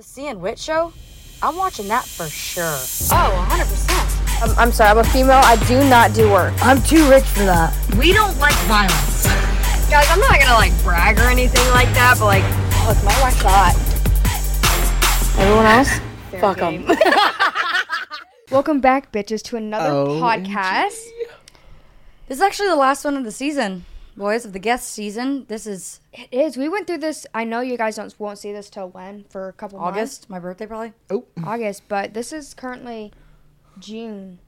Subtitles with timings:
[0.00, 0.94] The CN Wit show?
[1.42, 2.64] I'm watching that for sure.
[2.64, 4.42] Oh, 100%.
[4.42, 5.42] I'm, I'm sorry, I'm a female.
[5.44, 6.54] I do not do work.
[6.62, 7.76] I'm too rich for that.
[7.98, 9.26] We don't like violence.
[9.90, 12.44] Guys, I'm not gonna like brag or anything like that, but like,
[12.88, 13.76] look, my wife's hot.
[15.38, 16.00] Everyone else?
[16.40, 16.86] Fuck them.
[18.50, 20.46] Welcome back, bitches, to another OMG.
[20.46, 20.98] podcast.
[22.26, 23.84] This is actually the last one of the season,
[24.20, 25.46] boys, of the guest season.
[25.48, 26.56] This is It is.
[26.56, 27.26] We went through this.
[27.34, 30.38] I know you guys don't won't see this till when for a couple August, my
[30.38, 30.92] birthday probably.
[31.10, 31.44] Oh, months.
[31.48, 33.12] August, but this is currently
[33.78, 34.38] June.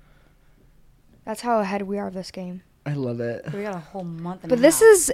[1.24, 2.62] That's how ahead we are of this game.
[2.84, 3.45] I love it.
[3.52, 4.43] We got a whole month.
[4.43, 4.88] And But a this half.
[4.91, 5.12] is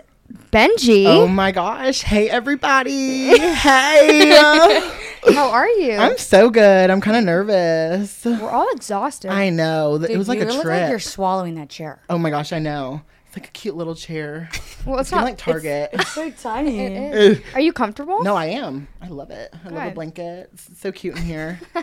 [0.50, 1.04] Benji.
[1.06, 2.02] Oh my gosh.
[2.02, 3.38] Hey, everybody.
[3.38, 4.94] hey.
[5.34, 5.96] How are you?
[5.96, 6.90] I'm so good.
[6.90, 8.24] I'm kind of nervous.
[8.24, 9.30] We're all exhausted.
[9.30, 9.96] I know.
[9.96, 10.80] It Dude, was like you a look trip.
[10.82, 12.00] like you're swallowing that chair.
[12.08, 13.02] oh my gosh, I know.
[13.38, 14.48] It's like a cute little chair.
[14.86, 15.90] well, it's It's kind not of like Target.
[15.92, 16.80] It's so tiny.
[16.80, 17.42] It.
[17.54, 18.22] Are you comfortable?
[18.24, 18.88] No, I am.
[19.00, 19.54] I love it.
[19.64, 20.50] I love the blanket.
[20.54, 21.60] It's so cute in here.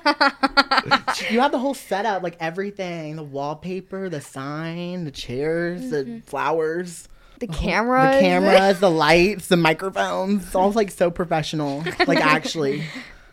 [1.30, 6.20] you have the whole setup, like everything the wallpaper, the sign, the chairs, the mm-hmm.
[6.21, 7.07] flowers,
[7.40, 8.16] The camera.
[8.16, 10.48] the cameras, the lights, the microphones.
[10.48, 11.84] It's all like so professional.
[12.07, 12.84] Like, actually.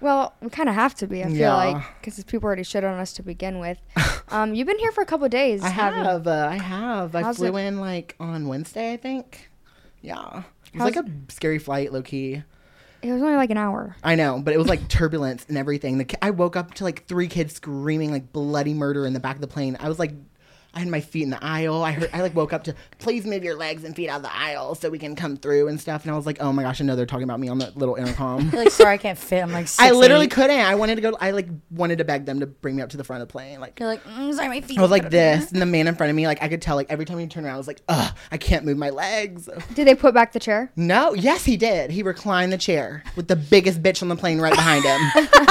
[0.03, 1.23] Well, we kind of have to be.
[1.23, 1.55] I feel Yeah.
[1.55, 3.79] like because people already shit on us to begin with.
[4.29, 5.63] Um, you've been here for a couple days.
[5.63, 6.27] I have.
[6.27, 7.15] Uh, I have.
[7.15, 9.51] I How's flew it- in like on Wednesday, I think.
[10.01, 10.17] Yeah.
[10.73, 12.43] It was How's- like a scary flight, low key.
[13.03, 13.95] It was only like an hour.
[14.03, 15.99] I know, but it was like turbulence and everything.
[15.99, 19.21] The ki- I woke up to like three kids screaming like bloody murder in the
[19.21, 19.77] back of the plane.
[19.81, 20.13] I was like,
[20.75, 21.83] I had my feet in the aisle.
[21.83, 22.11] I heard.
[22.13, 24.75] I like woke up to please move your legs and feet out of the aisle
[24.75, 26.05] so we can come through and stuff.
[26.05, 27.73] And I was like, oh my gosh, I know they're talking about me on the
[27.75, 28.51] little intercom.
[28.51, 29.43] You're like, sorry, I can't fit.
[29.43, 30.31] I'm like, I literally 6'8".
[30.31, 30.61] couldn't.
[30.61, 31.17] I wanted to go.
[31.21, 33.33] I like wanted to beg them to bring me up to the front of the
[33.33, 33.61] plane.
[33.61, 34.79] Like You're like, mm, sorry, my feet.
[34.79, 36.77] I was like this, and the man in front of me, like I could tell,
[36.77, 39.49] like every time he turned around, I was like, ugh, I can't move my legs.
[39.75, 40.73] Did they put back the chair?
[40.77, 41.91] No, yes, he did.
[41.91, 45.01] He reclined the chair with the biggest bitch on the plane right behind him.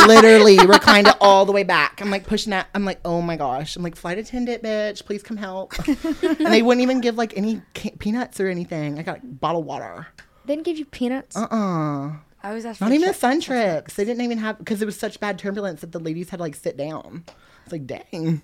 [0.07, 2.01] Literally reclined it all the way back.
[2.01, 2.67] I'm like pushing that.
[2.73, 3.75] I'm like, oh my gosh.
[3.75, 5.73] I'm like, flight attendant, bitch, please come help.
[5.87, 8.97] and they wouldn't even give like any ca- peanuts or anything.
[8.97, 10.07] I got like, bottled water.
[10.45, 11.35] They didn't give you peanuts.
[11.35, 12.13] Uh uh
[12.43, 12.79] I always ask.
[12.79, 13.95] Not even a check- sun trips.
[13.95, 16.43] They didn't even have because it was such bad turbulence that the ladies had to
[16.43, 17.25] like sit down.
[17.63, 18.41] It's like, dang.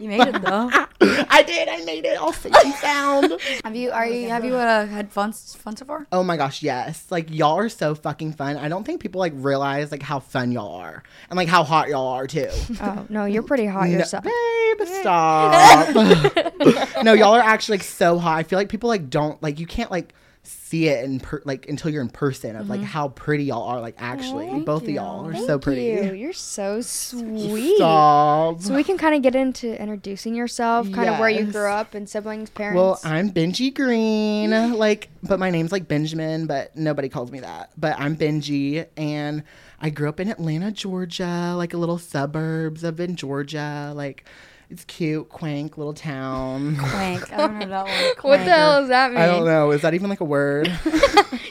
[0.00, 0.70] You made it though.
[1.30, 1.68] I did.
[1.68, 3.40] I made it all safe and sound.
[3.64, 3.90] have you?
[3.90, 4.28] Are you?
[4.28, 5.32] Have you uh, had fun?
[5.32, 6.06] Fun so far?
[6.12, 7.06] Oh my gosh, yes.
[7.10, 8.56] Like y'all are so fucking fun.
[8.56, 11.88] I don't think people like realize like how fun y'all are and like how hot
[11.88, 12.48] y'all are too.
[12.80, 14.24] Oh no, you're pretty hot No, yourself.
[14.24, 15.94] babe, stop.
[17.02, 18.38] no, y'all are actually like so hot.
[18.38, 20.14] I feel like people like don't like you can't like
[20.48, 23.80] see it in per- like until you're in person of like how pretty y'all are.
[23.80, 24.64] Like actually, Mm-hmm.
[24.64, 24.88] both you.
[24.90, 25.82] of y'all are Thank so pretty.
[25.84, 26.12] you.
[26.18, 27.76] You're so sweet.
[27.76, 28.60] Stop.
[28.62, 31.94] So we can kind of get into introducing yourself, kind of where you grew up
[31.94, 32.76] and siblings, parents.
[32.76, 37.70] Well, I'm Benji Green, like, but my name's like Benjamin, but nobody calls me that.
[37.76, 39.42] But I'm Benji, and
[39.80, 43.92] I grew up in Atlanta, Georgia, like a little suburbs of in Georgia.
[43.94, 44.24] Like,
[44.70, 46.76] it's cute, quaint little town.
[46.80, 47.32] Quank.
[47.32, 48.14] I haven't heard that one.
[48.30, 49.20] what the hell does that mean?
[49.20, 49.70] I don't know.
[49.70, 50.70] Is that even like a word?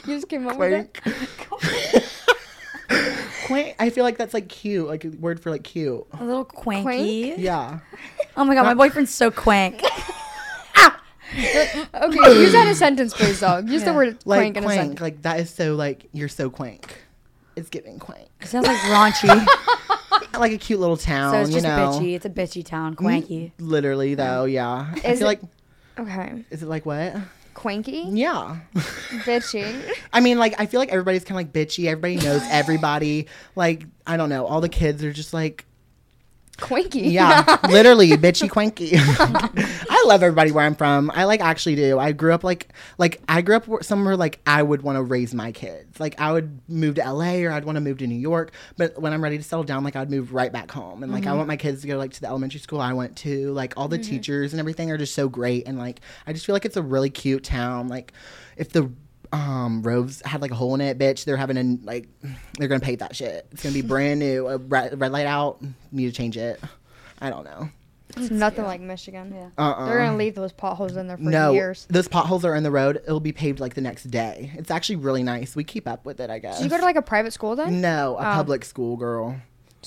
[0.06, 1.00] You just came up with Quaint.
[1.04, 2.04] it.
[3.46, 3.76] quaint.
[3.78, 6.06] I feel like that's like cute, like a word for like cute.
[6.18, 7.34] A little quanky.
[7.36, 7.80] Yeah.
[8.36, 9.82] Oh my god, my boyfriend's so quank.
[10.76, 10.98] Ah!
[11.34, 13.68] Okay, use that in a sentence, please, dog.
[13.68, 13.96] Use the Yeah.
[13.96, 14.80] word Like crank in a quaint.
[14.80, 15.00] sentence.
[15.02, 16.84] Like that is so like you're so quank.
[17.54, 18.28] It's giving quank.
[18.40, 19.46] It sounds like raunchy.
[20.38, 21.90] Like a cute little town, so it's just you know.
[21.90, 22.14] bitchy.
[22.14, 22.94] It's a bitchy town.
[22.94, 23.52] Quanky.
[23.58, 24.86] Literally though, yeah.
[24.92, 25.40] I Is feel it- like
[25.98, 27.16] Okay, is it like what?
[27.54, 28.58] quanky, Yeah.
[29.24, 29.82] bitchy.
[30.12, 31.86] I mean, like I feel like everybody's kind of like bitchy.
[31.86, 33.26] Everybody knows everybody.
[33.56, 34.46] Like I don't know.
[34.46, 35.64] All the kids are just like
[36.60, 37.00] Quanky.
[37.10, 38.96] yeah, literally bitchy quanky.
[39.98, 41.10] I love everybody where I'm from.
[41.12, 41.98] I like actually do.
[41.98, 45.34] I grew up like like I grew up somewhere like I would want to raise
[45.34, 45.98] my kids.
[45.98, 48.52] Like I would move to LA or I'd want to move to New York.
[48.76, 51.02] But when I'm ready to settle down, like I'd move right back home.
[51.02, 53.16] And like I want my kids to go like to the elementary school I went
[53.18, 53.50] to.
[53.52, 55.66] Like all the teachers and everything are just so great.
[55.66, 57.88] And like I just feel like it's a really cute town.
[57.88, 58.12] Like
[58.56, 58.92] if the
[59.32, 62.08] um roves had like a hole in it bitch they're having a like
[62.54, 65.60] they're gonna paint that shit it's gonna be brand new a red, red light out
[65.92, 66.58] need to change it
[67.20, 67.68] i don't know
[68.16, 69.32] It's nothing like Michigan.
[69.34, 69.48] Yeah.
[69.58, 71.86] uh-uh They're gonna leave those potholes in there for no years.
[71.90, 74.96] those potholes are in the road it'll be paved like the next day it's actually
[74.96, 77.02] really nice we keep up with it i guess Did you go to like a
[77.02, 77.80] private school then?
[77.80, 78.34] no a Oh.
[78.34, 79.36] public school girl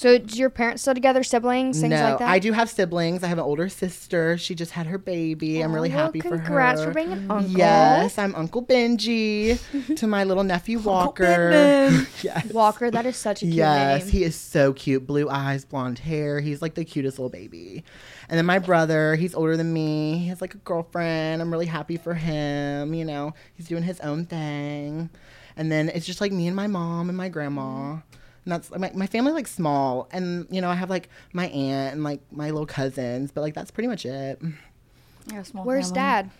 [0.01, 2.27] So do your parents still together, siblings, things no like that?
[2.27, 5.69] i do have siblings i have an older sister she just had her baby i'm
[5.69, 7.51] oh, really Oh, well, happy for her Congrats for being an uncle.
[7.51, 9.59] Yes, I'm Uncle Benji
[9.97, 11.51] to my little nephew Walker.
[12.23, 12.51] yes.
[12.51, 14.11] Walker, that is such a cute Yes, name.
[14.11, 15.05] he is so cute.
[15.05, 16.39] Blue eyes, blonde hair.
[16.39, 17.83] He's like the cutest little baby.
[18.27, 20.17] And then my brother, he's older than me.
[20.17, 21.41] He has like a girlfriend.
[21.43, 22.93] I'm really happy for him.
[22.95, 25.09] You know, he's doing his own thing.
[25.55, 27.97] And then it's just like me and my mom and my grandma.
[28.45, 31.93] And that's my, my family like small, and you know I have like my aunt
[31.93, 34.41] and like my little cousins, but like that's pretty much it.
[35.31, 35.95] Yeah, small Where's family.
[36.01, 36.31] dad?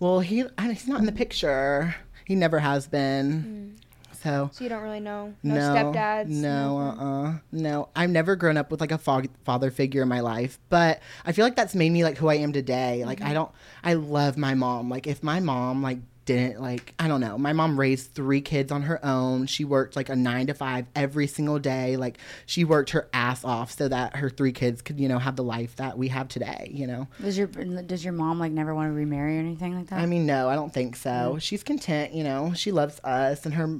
[0.00, 1.94] Well, he I, he's not in the picture.
[2.24, 3.76] He never has been.
[4.22, 5.34] So So you don't really know.
[5.42, 5.60] No, no,
[5.92, 6.28] stepdads.
[6.28, 7.00] No, nothing?
[7.00, 7.88] uh, uh no.
[7.94, 11.32] I've never grown up with like a fa- father figure in my life, but I
[11.32, 13.04] feel like that's made me like who I am today.
[13.04, 13.50] Like I don't,
[13.82, 14.88] I love my mom.
[14.88, 17.36] Like if my mom like didn't like, I don't know.
[17.36, 19.46] My mom raised three kids on her own.
[19.46, 21.96] She worked like a nine to five every single day.
[21.96, 25.36] Like she worked her ass off so that her three kids could, you know, have
[25.36, 26.70] the life that we have today.
[26.72, 27.08] You know.
[27.20, 29.98] Does your does your mom like never want to remarry or anything like that?
[29.98, 31.10] I mean, no, I don't think so.
[31.10, 31.42] Mm.
[31.42, 32.52] She's content, you know.
[32.54, 33.78] She loves us and her,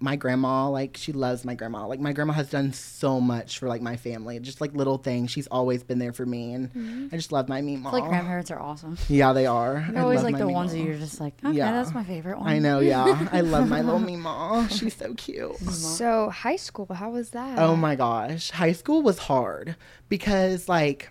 [0.00, 0.68] my grandma.
[0.68, 1.86] Like she loves my grandma.
[1.86, 4.38] Like my grandma has done so much for like my family.
[4.40, 5.30] Just like little things.
[5.30, 8.50] She's always been there for me, and I just love my meat feel like grandparents
[8.50, 8.98] are awesome.
[9.08, 9.86] Yeah, they are.
[9.90, 11.67] They're I always like the ones that you're just like, okay, Yeah.
[11.72, 12.48] That's my favorite one.
[12.48, 12.80] I know.
[12.80, 14.68] Yeah, I love my little mima.
[14.70, 15.56] She's so cute.
[15.58, 17.58] So high school, how was that?
[17.58, 18.50] Oh my gosh.
[18.50, 19.76] High school was hard
[20.08, 21.10] because like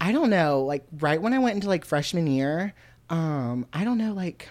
[0.00, 2.74] I don't know, like right when I went into like freshman year,
[3.10, 4.48] um, I don't know, like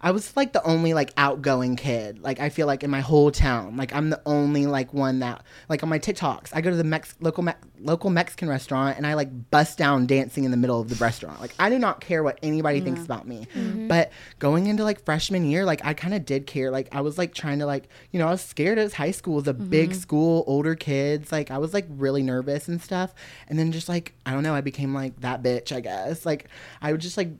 [0.00, 2.20] I was like the only like outgoing kid.
[2.20, 5.44] Like I feel like in my whole town, like I'm the only like one that
[5.68, 9.06] like on my TikToks, I go to the Mex- local Me- local Mexican restaurant and
[9.06, 11.40] I like bust down dancing in the middle of the restaurant.
[11.40, 13.46] Like I do not care what anybody thinks about me.
[13.54, 13.88] Mm-hmm.
[13.88, 16.70] But going into like freshman year, like I kind of did care.
[16.70, 19.34] Like I was like trying to like, you know, I was scared as high school.
[19.34, 19.98] Was a big mm-hmm.
[19.98, 21.32] school, older kids.
[21.32, 23.14] Like I was like really nervous and stuff.
[23.48, 26.26] And then just like I don't know, I became like that bitch, I guess.
[26.26, 26.48] Like
[26.80, 27.30] I would just like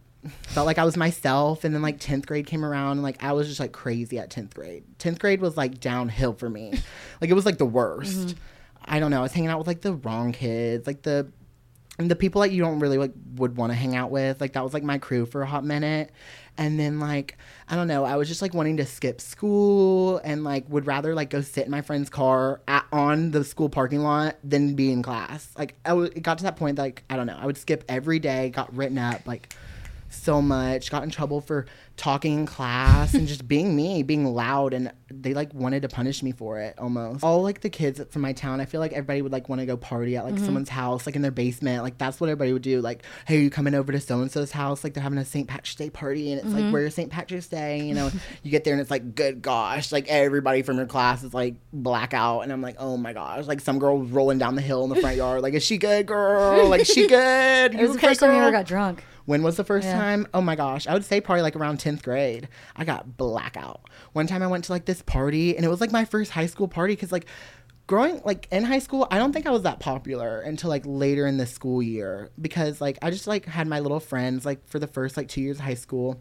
[0.48, 1.64] felt like I was myself.
[1.64, 4.30] And then like 10th grade came around and like I was just like crazy at
[4.30, 4.84] 10th grade.
[4.98, 6.72] 10th grade was like downhill for me.
[7.20, 8.28] like it was like the worst.
[8.28, 8.38] Mm-hmm.
[8.84, 9.20] I don't know.
[9.20, 11.30] I was hanging out with like the wrong kids, like the
[11.98, 14.40] and the people that you don't really like would want to hang out with.
[14.40, 16.10] Like that was like my crew for a hot minute.
[16.58, 17.36] And then like
[17.68, 21.14] I don't know, I was just like wanting to skip school and like would rather
[21.14, 24.90] like go sit in my friend's car at, on the school parking lot than be
[24.90, 25.50] in class.
[25.56, 27.58] Like I w- it got to that point that, like I don't know, I would
[27.58, 29.54] skip every day, got written up like
[30.12, 31.66] so much, got in trouble for
[31.96, 36.22] talking in class and just being me, being loud, and they like wanted to punish
[36.22, 37.22] me for it almost.
[37.22, 39.66] All like the kids from my town, I feel like everybody would like want to
[39.66, 40.44] go party at like mm-hmm.
[40.44, 41.82] someone's house, like in their basement.
[41.82, 42.80] Like that's what everybody would do.
[42.80, 44.84] Like, hey, you coming over to so and so's house?
[44.84, 45.48] Like they're having a St.
[45.48, 46.72] Patrick's Day party, and it's like mm-hmm.
[46.72, 47.10] where's St.
[47.10, 48.10] Patrick's Day, you know?
[48.42, 51.54] you get there and it's like, good gosh, like everybody from your class is like
[51.72, 54.90] blackout, and I'm like, oh my gosh, like some girl rolling down the hill in
[54.90, 56.68] the front yard, like is she good, girl?
[56.68, 57.74] Like is she good?
[57.74, 59.04] It was the first time you ever got drunk.
[59.24, 59.98] When was the first Yeah.
[59.98, 60.26] time?
[60.34, 60.86] Oh my gosh.
[60.86, 62.48] I would say probably like around 10th grade.
[62.76, 63.80] I got blackout.
[64.12, 66.46] One time I went to like this party and it was like my first high
[66.46, 67.26] school party because like
[67.86, 71.26] growing like in high school, I don't think I was that popular until like later
[71.26, 74.78] in the school year because like I just like had my little friends like for
[74.78, 76.20] the first like two years of high school.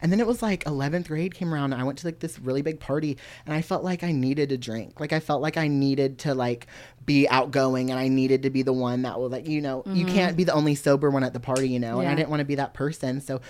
[0.00, 2.38] And then it was like 11th grade came around and I went to like this
[2.38, 5.00] really big party and I felt like I needed a drink.
[5.00, 6.66] Like I felt like I needed to like
[7.04, 10.04] be outgoing and I needed to be the one that will like, you know, you
[10.04, 10.14] mm-hmm.
[10.14, 12.00] can't be the only sober one at the party, you know.
[12.00, 13.20] And I didn't want to be that person.
[13.20, 13.40] So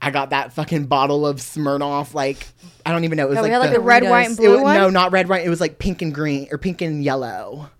[0.00, 2.46] I got that fucking bottle of Smirnoff like
[2.84, 3.26] I don't even know.
[3.26, 4.62] It was Yeah, we like had, like, the, the red, white, and it blue was,
[4.62, 4.76] one.
[4.76, 5.44] no, not red, white.
[5.44, 7.70] It was like pink and green or pink and yellow.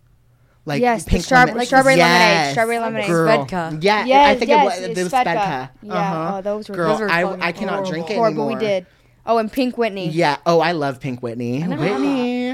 [0.67, 3.07] Like Yes, the pink strawberry- lemon- like strawberry lemonade, Yes, strawberry lemonade.
[3.07, 3.47] Girl.
[3.47, 3.79] Svedka.
[3.83, 4.79] Yeah, Yes, I think yes, it was.
[4.91, 5.25] it's It was Svedka.
[5.25, 5.69] Svedka.
[5.83, 6.37] Yeah, Uh-huh.
[6.39, 7.91] oh, those were Girl, Those were I, I cannot horrible.
[7.91, 8.43] drink it horrible.
[8.47, 8.59] anymore.
[8.59, 8.87] We did.
[9.25, 10.09] Oh, and Pink Whitney.
[10.09, 10.37] Yeah.
[10.45, 11.61] Oh, I love Pink Whitney.
[11.61, 12.49] never had Whitney.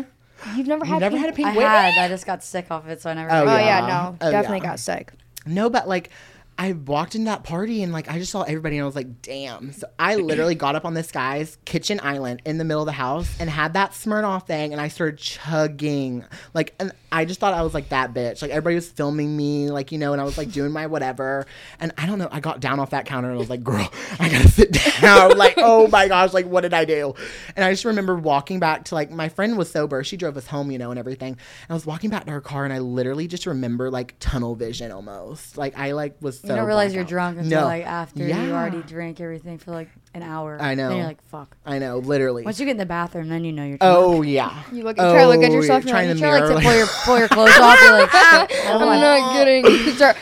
[0.57, 1.65] You've never You had never Pink had a Pink I Whitney?
[1.65, 1.99] had.
[1.99, 3.31] I just got sick off it, so I never.
[3.33, 3.65] Oh, Oh tried it.
[3.65, 3.87] yeah, Yeah.
[3.87, 4.65] no, Oh, definitely yeah.
[4.65, 5.13] got sick.
[5.47, 6.11] No, but like
[6.59, 9.23] I walked in that party and like I just saw everybody and I was like,
[9.23, 9.73] damn.
[9.73, 12.93] So I literally got up on this guy's kitchen island in the middle of the
[12.93, 16.25] house and had that Smirnoff thing and I started chugging.
[16.55, 18.43] Like and I just thought I was like that bitch.
[18.43, 21.47] Like everybody was filming me, like, you know, and I was like doing my whatever.
[21.81, 23.91] And I don't know, I got down off that counter and I was like, girl,
[24.21, 25.37] I gotta sit down.
[25.37, 27.15] like, oh my gosh, like what did I do?
[27.57, 30.05] And I just remember walking back to like my friend was sober.
[30.05, 31.33] She drove us home, you know, and everything.
[31.33, 34.55] And I was walking back to her car and I literally just remember like tunnel
[34.55, 35.57] vision almost.
[35.57, 37.09] Like I like was so You don't realize you're blackout.
[37.11, 37.67] drunk until No.
[37.67, 38.43] like after Yeah.
[38.43, 40.59] you already drank everything for like an hour.
[40.61, 40.89] I know.
[40.89, 41.57] Then you're like, fuck.
[41.65, 42.43] I know, literally.
[42.45, 44.17] Once you get in the bathroom, then you know you're oh, drunk.
[44.19, 44.63] oh yeah.
[44.73, 46.31] You look- you try to look at Oh, yourself, you're you're trying like, to you
[46.31, 47.81] try like mirror, to pull your pull your clothes off.
[47.81, 48.67] You're like, shit.
[48.67, 49.33] I don't I'm not oh.
[49.39, 49.65] kidding.
[49.87, 50.17] You start-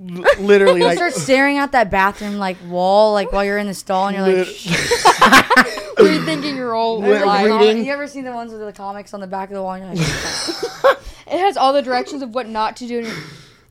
[0.00, 3.66] like, literally You like start staring at that bathroom like wall, like while you're in
[3.66, 4.72] the stall, and you're like, lit- shit.
[5.98, 7.44] rethinking your whole Lit- life.
[7.44, 7.84] reading.
[7.84, 9.72] You ever seen the ones with the comics on the back of the wall?
[9.74, 10.98] And you're like.
[11.30, 13.12] It has all the directions of what not to do.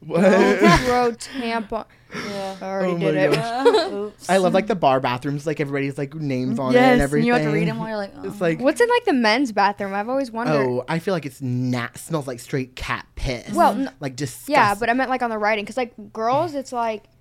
[0.01, 0.80] And what?
[0.82, 1.86] throw tampon.
[2.30, 2.56] yeah.
[2.62, 3.32] I already Oh did my it.
[3.36, 3.92] gosh.
[3.92, 4.30] Oops.
[4.30, 7.01] I love like the bar bathrooms, like everybody's like names on it yes, and and
[7.01, 7.27] everything.
[7.27, 8.27] you have to read them while you're like, oh.
[8.27, 9.94] It's like What's in like the men's bathroom?
[9.94, 10.54] I've always wondered.
[10.62, 13.51] oh, I feel like it's nat smells like straight cat piss.
[13.54, 14.54] Well, n- like disgusting.
[14.54, 17.17] yeah, but I meant like on the writing because like girls, it's like I don't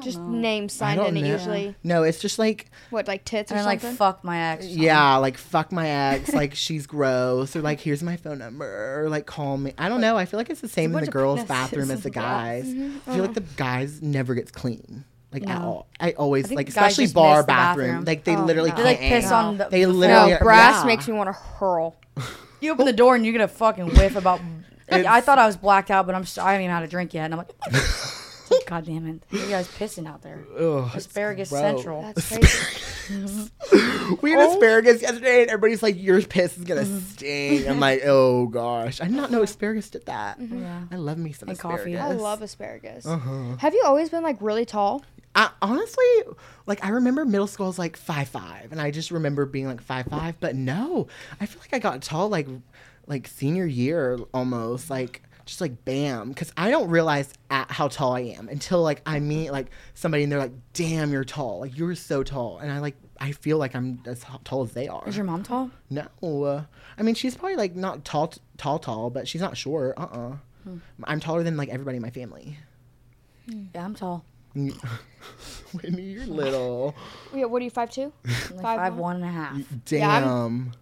[0.00, 0.28] just know.
[0.28, 1.26] names signed in it know.
[1.28, 1.74] usually.
[1.82, 3.58] No, it's just like What like tits or something?
[3.58, 3.96] And then like something?
[3.96, 4.66] fuck my ex.
[4.66, 9.08] yeah, like fuck my ex, like she's gross, or like here's my phone number, or
[9.08, 9.72] like call me.
[9.78, 10.16] I don't know.
[10.16, 12.62] I feel like it's the same in the girls' bathroom as the in the glass.
[12.64, 12.66] guys.
[12.74, 13.10] Mm-hmm.
[13.10, 15.04] I feel like the guys never gets clean.
[15.32, 15.86] Like at all.
[16.00, 17.86] I always I like especially bar bathroom.
[17.88, 18.04] bathroom.
[18.04, 18.76] Like they Oh, literally no.
[18.76, 19.68] They like piss on the.
[19.70, 20.86] They literally no, are- brass yeah.
[20.86, 21.96] makes me want to hurl.
[22.62, 24.38] You open the door and you get a fucking whiff about.
[24.86, 26.26] It's- I thought I was blacked out, but I'm.
[26.26, 27.52] St- I haven't even had a drink yet, and I'm like,
[28.66, 29.22] God damn it!
[29.30, 30.44] You guys pissing out there.
[30.58, 31.60] Ugh, Asparagus gross.
[31.62, 32.02] Central.
[32.02, 33.50] That's crazy.
[34.22, 36.98] We had asparagus yesterday, and everybody's like, "Your piss is gonna Mm-hmm.
[37.10, 40.82] stink." I'm like, "Oh gosh, I did not know asparagus did that." Yeah.
[40.90, 41.94] I love me some And coffee.
[41.94, 42.20] asparagus.
[42.20, 43.06] I love asparagus.
[43.06, 43.56] Uh-huh.
[43.58, 45.02] Have you always been like really tall?
[45.34, 46.04] I, honestly,
[46.66, 49.80] like I remember middle school was like five five, and I just remember being like
[49.80, 50.38] five five.
[50.40, 51.06] But no,
[51.40, 52.48] I feel like I got tall like
[53.06, 58.14] like senior year almost like just like bam because I don't realize at how tall
[58.14, 61.58] I am until like I meet like somebody and they're like, "Damn, you're tall!
[61.58, 64.86] Like you're so tall," and I like I feel like I'm as tall as they
[64.86, 65.02] are.
[65.08, 65.72] Is your mom tall?
[65.90, 66.62] No, uh,
[66.96, 69.94] I mean she's probably like not tall, tall, tall, but she's not short.
[69.98, 70.76] Uh, uh Hmm.
[71.04, 72.58] I'm taller than like everybody in my family.
[73.46, 74.24] Yeah, I'm tall.
[74.54, 76.94] Whitney, you're little.
[77.34, 78.12] Yeah, what are you, five two?
[78.24, 79.00] I'm like Five five, one?
[79.00, 79.56] one and a half.
[79.58, 79.64] Yeah,
[80.20, 80.72] Damn.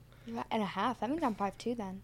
[0.50, 1.00] And a half.
[1.00, 2.02] That means I'm five two then.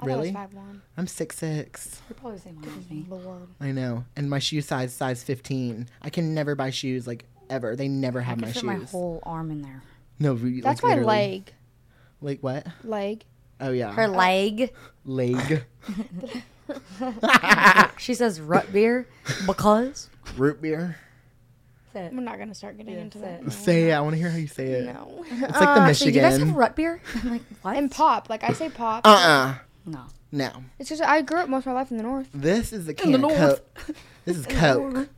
[0.00, 0.28] I Really?
[0.28, 0.82] I was five one.
[0.96, 2.00] I'm six six.
[2.08, 3.04] You're probably the same height as me.
[3.08, 3.48] Lord.
[3.60, 5.88] I know, and my shoe size size fifteen.
[6.02, 7.74] I can never buy shoes like ever.
[7.76, 8.64] They never I have can my fit shoes.
[8.64, 9.82] my whole arm in there.
[10.18, 11.06] no, re- That's like, my literally.
[11.16, 11.52] leg.
[12.20, 12.66] Like what?
[12.84, 13.24] Leg.
[13.60, 14.72] Oh yeah, Her leg.
[15.04, 15.64] leg.
[17.98, 19.06] She says root beer
[19.46, 20.08] because.
[20.36, 20.96] Root beer.
[21.92, 22.12] Say it.
[22.12, 23.40] We're not gonna start getting Yeah, into that.
[23.40, 23.44] it.
[23.44, 23.48] No.
[23.50, 23.94] Say it.
[23.94, 24.84] I want to hear how you say it.
[24.86, 25.24] No.
[25.30, 27.00] It's like the Actually, do you guys have root beer?
[27.16, 27.76] I'm like, what?
[27.76, 28.28] And pop.
[28.30, 29.06] Like I say pop.
[29.06, 29.54] Uh uh
[29.88, 30.04] no.
[30.30, 30.64] No.
[30.78, 32.28] It's just I grew up most of my life in the north.
[32.32, 33.74] This is the can the of north.
[33.74, 33.96] Coke.
[34.24, 35.08] This is Coke.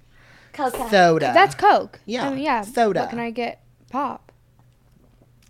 [0.53, 0.89] Coca.
[0.91, 1.33] Soda.
[1.35, 2.01] That's Coke.
[2.07, 2.63] Yeah, I mean, yeah.
[2.63, 3.01] soda.
[3.01, 3.63] What can I get?
[3.91, 4.33] Pop.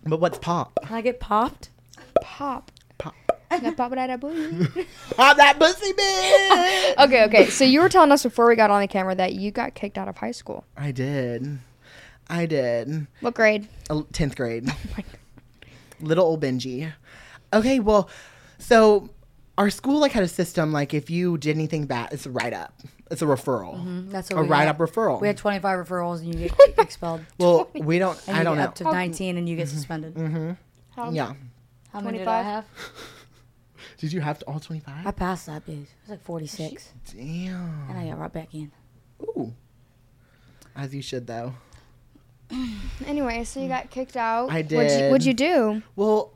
[0.03, 0.79] But what's pop?
[0.83, 1.69] Can I get popped?
[2.21, 2.71] Pop.
[2.97, 3.13] Pop.
[3.49, 4.65] That pop that booty.
[5.15, 6.97] Pop that pussy, bitch.
[7.05, 7.49] okay, okay.
[7.49, 9.97] So you were telling us before we got on the camera that you got kicked
[9.97, 10.63] out of high school.
[10.77, 11.59] I did.
[12.29, 13.07] I did.
[13.19, 13.67] What grade?
[13.89, 14.69] Uh, 10th grade.
[14.69, 15.17] Oh my God.
[15.99, 16.91] Little old Benji.
[17.53, 18.09] Okay, well,
[18.61, 19.09] so
[19.57, 22.53] our school like had a system like if you did anything bad, it's a write
[22.53, 22.73] up.
[23.09, 23.75] It's a referral.
[23.75, 24.09] Mm-hmm.
[24.09, 25.19] That's what A write up referral.
[25.19, 27.21] We had 25 referrals and you get expelled.
[27.37, 28.17] well, we don't.
[28.27, 28.69] And I you don't get know.
[28.69, 29.75] up to 19 and you get mm-hmm.
[29.75, 30.15] suspended.
[30.15, 30.51] Mm-hmm.
[30.95, 31.33] How, yeah.
[31.91, 32.65] How many did I have?
[33.97, 35.05] Did you have to all 25?
[35.05, 35.83] I passed that bitch.
[35.83, 36.91] It was like 46.
[37.13, 37.85] Damn.
[37.87, 38.71] And I got right back in.
[39.21, 39.53] Ooh.
[40.75, 41.53] As you should though.
[43.07, 43.69] Anyway, so you mm.
[43.69, 44.51] got kicked out.
[44.51, 45.11] I What'd you, did.
[45.11, 45.81] what'd you do?
[45.95, 46.33] Well,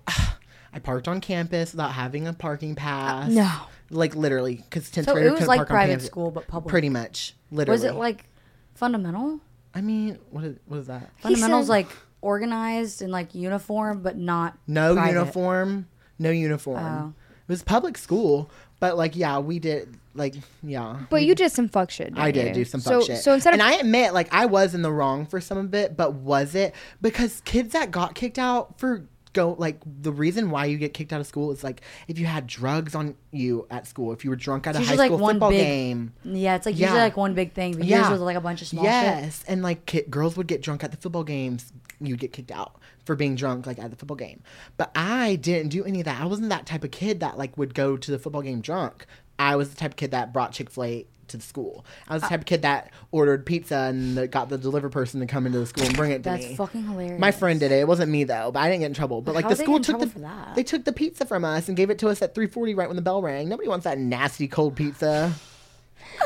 [0.75, 3.29] I parked on campus without having a parking pass.
[3.32, 3.50] no.
[3.91, 6.48] Like literally, because 10th So grader it was couldn't like park on private school, but
[6.48, 6.70] public.
[6.72, 7.34] Pretty much.
[7.51, 7.75] Literally.
[7.75, 8.25] Was it like
[8.74, 9.39] fundamental?
[9.74, 11.10] I mean, what is, what is that?
[11.22, 11.88] Fundamental's said- like
[12.22, 15.12] organized and like uniform, but not No private.
[15.20, 15.88] uniform.
[16.17, 16.84] No uniform.
[16.84, 17.13] Oh.
[17.48, 21.01] It was public school, but like yeah, we did like yeah.
[21.12, 22.13] But you did some fuck shit.
[22.15, 22.65] I didn't did you?
[22.65, 23.17] do some so, fuck shit.
[23.20, 25.74] So instead of and I admit, like, I was in the wrong for some of
[25.75, 29.05] it, but was it because kids that got kicked out for
[29.36, 32.25] go like the reason why you get kicked out of school is like if you
[32.25, 35.12] had drugs on you at school, if you were drunk at a high school like,
[35.12, 36.13] one football big- game.
[36.24, 36.88] Yeah, it's like Yeah.
[36.88, 38.00] usually like one big thing, but Yeah.
[38.00, 38.92] yours was like a bunch of small shit.
[38.92, 41.72] Yes, and like ki- girls would get drunk at the football games.
[42.00, 42.75] You'd get kicked out
[43.06, 44.42] for being drunk, like at the football game.
[44.77, 46.20] But I didn't do any of that.
[46.22, 49.06] I wasn't that type of kid that like would go to the football game drunk.
[49.38, 51.86] I was the type of kid that brought Chick Fil A to the school.
[52.08, 54.89] I was the uh, type of kid that ordered pizza and the, got the deliver
[54.89, 56.38] person to come into the school and bring it to me.
[56.38, 56.55] That's me.
[56.55, 57.20] fucking hilarious.
[57.20, 57.79] My friend did it.
[57.79, 59.22] It wasn't me though, but I didn't get in trouble.
[59.22, 60.55] But like how the they school get in took the trouble for that?
[60.55, 62.96] they took the pizza from us and gave it to us at 3:40 right when
[62.96, 63.50] the bell rang.
[63.50, 65.34] Nobody wants that nasty cold pizza.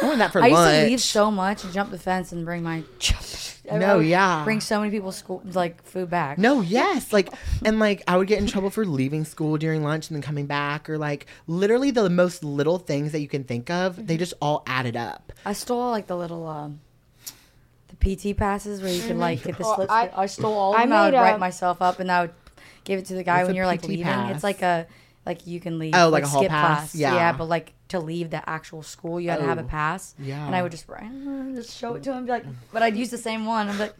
[0.01, 2.46] I wanted that for I used to leave so much and jump the fence and
[2.46, 2.84] bring my.
[3.72, 4.43] I No, would yeah.
[4.43, 6.39] Bring so many people's school like food back.
[6.39, 7.13] No, yes.
[7.13, 7.29] Like,
[7.63, 10.48] and like, I would get in trouble for leaving school during lunch and then coming
[10.48, 14.34] back, or like, literally the most little things that you can think of, they just
[14.41, 15.31] all added up.
[15.46, 16.79] I stole like the little um,
[17.89, 19.91] the PT passes where you could like get the Oh, slips.
[19.91, 20.93] I- I, stole all of I them.
[20.93, 22.34] I would a- write myself up and I would
[22.86, 24.05] give it to the guy What's when you're like PT leaving.
[24.05, 24.34] pass?
[24.36, 24.88] It's like a
[25.29, 25.93] like you can leave.
[25.95, 26.77] Oh, like a hall skip pass?
[26.91, 26.95] class.
[26.95, 27.13] Yeah.
[27.13, 30.15] yeah, but like to leave the actual school, you had to have a Oh, pass.
[30.19, 30.45] yeah.
[30.45, 31.00] and I would just uh,
[31.55, 33.69] just show it to him, be like, but I'd use the same one.
[33.69, 33.93] I'm like,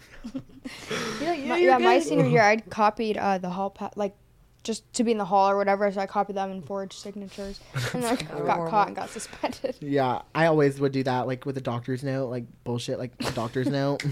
[1.22, 4.16] yeah, yeah, my, yeah, my senior year, I'd copied uh, the hall pass, like
[4.64, 5.90] just to be in the hall or whatever.
[5.92, 7.60] So I copied them and forged signatures,
[7.94, 8.68] and then I got horrible.
[8.70, 9.76] caught and got suspended.
[9.82, 13.32] Yeah, I always would do that, like with a doctor's note, like bullshit, like a
[13.32, 14.04] doctor's note.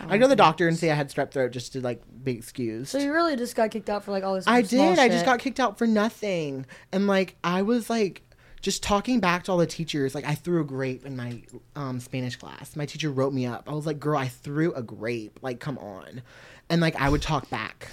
[0.00, 2.32] I'd go to the doctor and say I had strep throat just to like be
[2.32, 2.90] excused.
[2.90, 4.46] So you really just got kicked out for like all this.
[4.46, 4.98] I small did.
[4.98, 6.66] I just got kicked out for nothing.
[6.92, 8.22] And like I was like
[8.60, 11.42] just talking back to all the teachers, like I threw a grape in my
[11.76, 12.74] um, Spanish class.
[12.74, 13.68] My teacher wrote me up.
[13.68, 15.38] I was like, "Girl, I threw a grape.
[15.42, 16.22] Like, come on,"
[16.68, 17.88] and like I would talk back.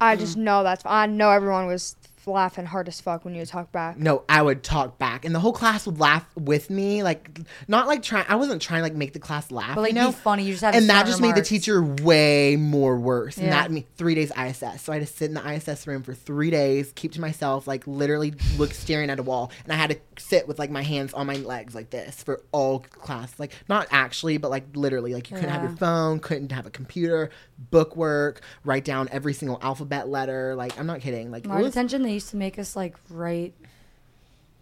[0.00, 0.82] I just know that's.
[0.86, 1.96] I know everyone was
[2.26, 3.98] laughing hard as fuck when you would talk back.
[3.98, 7.02] No, I would talk back, and the whole class would laugh with me.
[7.02, 8.26] Like, not like trying.
[8.28, 9.74] I wasn't trying to like make the class laugh.
[9.74, 10.08] But like you know?
[10.08, 10.44] be funny.
[10.44, 13.36] You just have and that just made the teacher way more worse.
[13.38, 14.82] And that me three days ISS.
[14.82, 17.66] So I had to sit in the ISS room for three days, keep to myself,
[17.66, 20.82] like literally look staring at a wall, and I had to sit with like my
[20.82, 23.38] hands on my legs like this for all class.
[23.38, 25.14] Like not actually, but like literally.
[25.14, 27.30] Like you couldn't have your phone, couldn't have a computer,
[27.70, 30.54] book work, write down every single alphabet letter.
[30.54, 31.30] Like I'm not kidding.
[31.30, 33.54] Like was- they used to make us like write.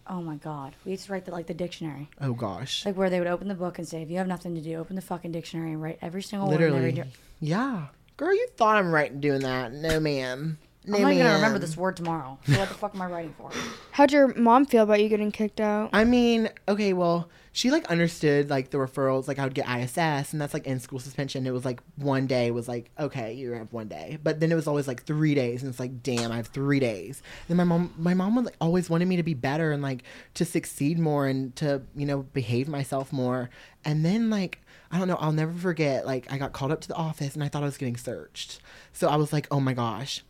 [0.06, 3.08] Oh my god, we used to write the, like the dictionary, oh gosh, like where
[3.08, 5.02] they would open the book and say, "If you have nothing to do, open the
[5.02, 7.10] fucking dictionary and write every single word." in every literally.
[7.40, 9.72] Yeah, girl, you thought I'm right in doing that?
[9.72, 10.58] No, ma'am.
[10.84, 11.60] No, I'm not even gonna remember ma'am.
[11.60, 12.38] this word tomorrow.
[12.46, 13.50] So what the fuck am I writing for?
[13.92, 15.90] How'd your mom feel about you getting kicked out?
[15.92, 19.28] I mean, okay, well, she like understood like the referrals.
[19.28, 21.46] Like I would get ISS, and that's like in school suspension.
[21.46, 24.54] It was like one day was like okay, you have one day, but then it
[24.54, 27.22] was always like three days, and it's like damn, I have three days.
[27.48, 30.02] And my mom, my mom would like, always wanted me to be better and like
[30.34, 33.50] to succeed more and to you know behave myself more.
[33.84, 36.06] And then like I don't know, I'll never forget.
[36.06, 38.60] Like I got called up to the office, and I thought I was getting searched.
[38.94, 40.24] So I was like, oh my gosh.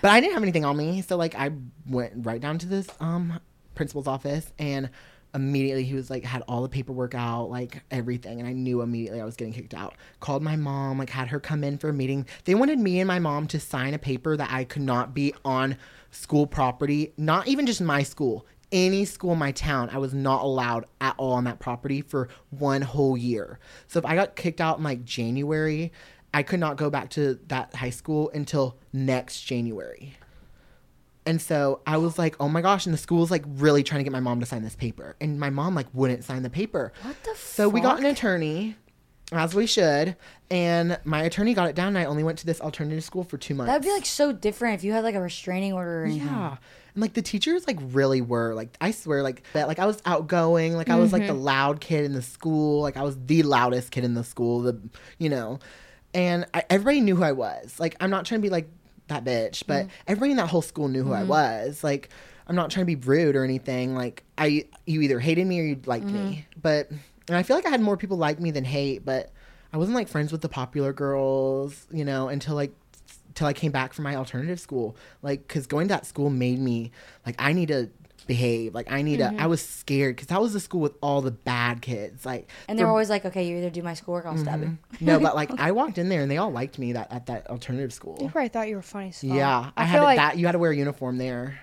[0.00, 1.50] But I didn't have anything on me, so like I
[1.88, 3.40] went right down to this um
[3.74, 4.90] principal's office and
[5.34, 9.20] immediately he was like had all the paperwork out, like everything, and I knew immediately
[9.20, 9.94] I was getting kicked out.
[10.20, 12.26] Called my mom, like had her come in for a meeting.
[12.44, 15.34] They wanted me and my mom to sign a paper that I could not be
[15.44, 15.76] on
[16.10, 18.46] school property, not even just my school.
[18.72, 22.28] Any school in my town, I was not allowed at all on that property for
[22.50, 23.58] one whole year.
[23.88, 25.92] So if I got kicked out in like January,
[26.32, 30.16] I could not go back to that high school until next January.
[31.30, 32.86] And so I was like, oh my gosh.
[32.86, 35.14] And the school's like really trying to get my mom to sign this paper.
[35.20, 36.92] And my mom like wouldn't sign the paper.
[37.02, 38.74] What the So we got an attorney,
[39.30, 40.16] as we should.
[40.50, 41.86] And my attorney got it down.
[41.86, 43.68] And I only went to this alternative school for two months.
[43.68, 46.26] That'd be like so different if you had like a restraining order or anything.
[46.26, 46.56] Yeah.
[46.94, 50.02] And like the teachers like really were like I swear like that like I was
[50.04, 51.42] outgoing like I was like the mm-hmm.
[51.42, 54.80] loud kid in the school like I was the loudest kid in the school the
[55.16, 55.60] you know
[56.12, 58.68] and I, everybody knew who I was like I'm not trying to be like
[59.10, 59.90] that bitch but mm.
[60.06, 61.28] everybody in that whole school knew who I mm-hmm.
[61.28, 61.84] was.
[61.84, 62.08] Like
[62.46, 63.94] I'm not trying to be rude or anything.
[63.94, 66.18] Like I you either hated me or you liked me.
[66.20, 66.60] Mm-hmm.
[66.60, 66.90] But
[67.28, 69.30] and I feel like I had more people like me than hate but
[69.72, 72.72] I wasn't like friends with the popular girls you know until like
[73.34, 74.96] till I came back from my alternative school.
[75.22, 76.90] Like, cause going to that school made me
[77.24, 77.90] like I need to
[78.30, 78.76] behave.
[78.76, 79.26] Like I need to.
[79.26, 79.48] I mm-hmm.
[79.48, 82.24] was scared because that was the school with all the bad kids.
[82.24, 84.60] Like, And they were always like, "Okay, you either do my schoolwork, or I'll stab
[84.60, 84.74] mm-hmm.
[85.00, 87.26] you." no, but like I walked in there and they all liked me that at
[87.26, 88.16] that alternative school.
[88.16, 88.30] school.
[88.30, 89.30] probably thought you were funny as fuck.
[89.30, 90.38] Yeah, I, I, had like that.
[90.38, 91.58] You had to wear a uniform there.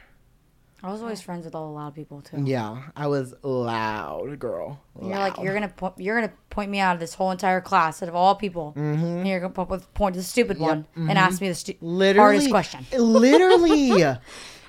[0.83, 2.43] I was always friends with all the loud people too.
[2.45, 4.79] Yeah, I was loud, girl.
[4.99, 7.61] And You're like, you're gonna po- you're gonna point me out of this whole entire
[7.61, 9.05] class out of all people, Mm-hmm.
[9.05, 11.17] and you're gonna point to the stupid one and mm-hmm.
[11.17, 12.85] ask me the stu- literally hardest question.
[12.91, 14.17] Literally.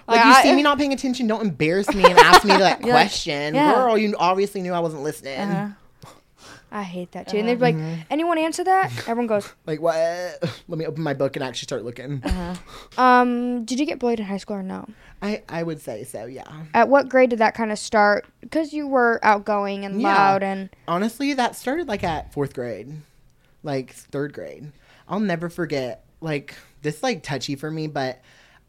[0.08, 2.80] Like, you I- see me not paying attention, don't embarrass me and ask me that
[2.80, 3.54] You're like, question.
[3.54, 3.74] yeah.
[3.74, 5.38] Girl, you obviously knew I wasn't listening.
[5.38, 5.68] Uh-huh.
[6.70, 7.38] I hate that too.
[7.38, 8.00] And they'd be like, Mm-hmm.
[8.10, 8.90] anyone answer that?
[9.08, 9.96] Everyone goes, Like what?
[10.68, 12.22] Let me open my book and actually start looking.
[12.98, 14.86] um, did you get bullied in high school or no?
[15.22, 16.26] I I would say so.
[16.26, 16.44] Yeah.
[16.74, 18.26] At what grade did that kind of start?
[18.40, 20.08] Because you were outgoing and Yeah.
[20.14, 22.92] loud and Honestly, that started like at fourth grade,
[23.62, 24.70] like third grade.
[25.08, 26.04] I'll never forget.
[26.20, 28.20] Like this, like touchy for me, but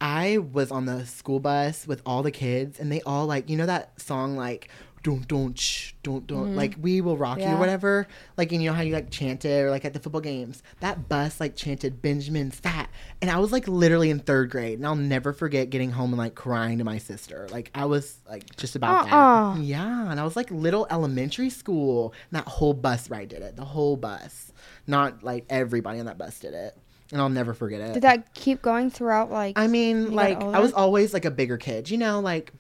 [0.01, 3.57] I was on the school bus with all the kids, and they all like you
[3.57, 4.69] know that song like.
[5.01, 6.55] Don't don't shh, don't don't mm-hmm.
[6.57, 9.45] like we will rock you or whatever like and you know how you like chant
[9.45, 10.61] it or like at the football games?
[10.81, 12.89] That bus like chanted Benjamin Fat
[13.21, 16.17] and I was like literally in third grade and I'll never forget getting home and
[16.17, 17.47] like crying to my sister.
[17.49, 19.53] Like I was like just about Uh-uh.
[19.53, 23.41] that yeah and I was like little elementary school and that whole bus ride did
[23.41, 24.51] it the whole bus.
[24.85, 26.77] Not like everybody on that bus did it
[27.11, 30.59] and I'll never forget it did that keep going throughout like I mean like I
[30.59, 32.51] was always like a bigger kid you know like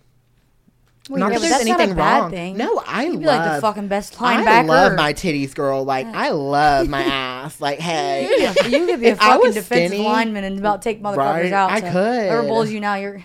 [1.09, 2.31] Wait, not Yeah, that there's that's not a anything bad wrong.
[2.31, 2.57] thing.
[2.57, 4.47] No, I You'd be love like the fucking best linebacker.
[4.47, 5.83] I love my titties, girl.
[5.83, 7.59] Like I love my ass.
[7.59, 8.29] Like hey,
[8.69, 11.71] you could be a fucking defensive skinny, lineman and about take motherfuckers right, out.
[11.71, 12.29] I so could.
[12.29, 13.23] Whoever bullies you now, you're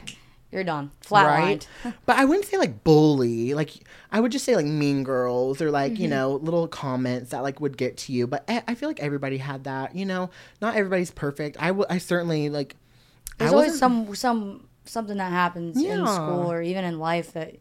[0.54, 0.90] you're done.
[1.04, 1.66] Flatlined.
[1.84, 1.94] right?
[2.06, 3.52] but I wouldn't say like bully.
[3.54, 3.72] Like
[4.10, 6.02] I would just say like mean girls or like Mm-hmm.
[6.02, 8.26] you know little comments that like would get to you.
[8.26, 9.94] But I, I feel like everybody had that.
[9.94, 10.30] You know,
[10.62, 11.56] not everybody's perfect.
[11.60, 11.88] I would.
[11.90, 12.76] I certainly like.
[13.38, 17.56] There's I always some some something that happens in school or even in life that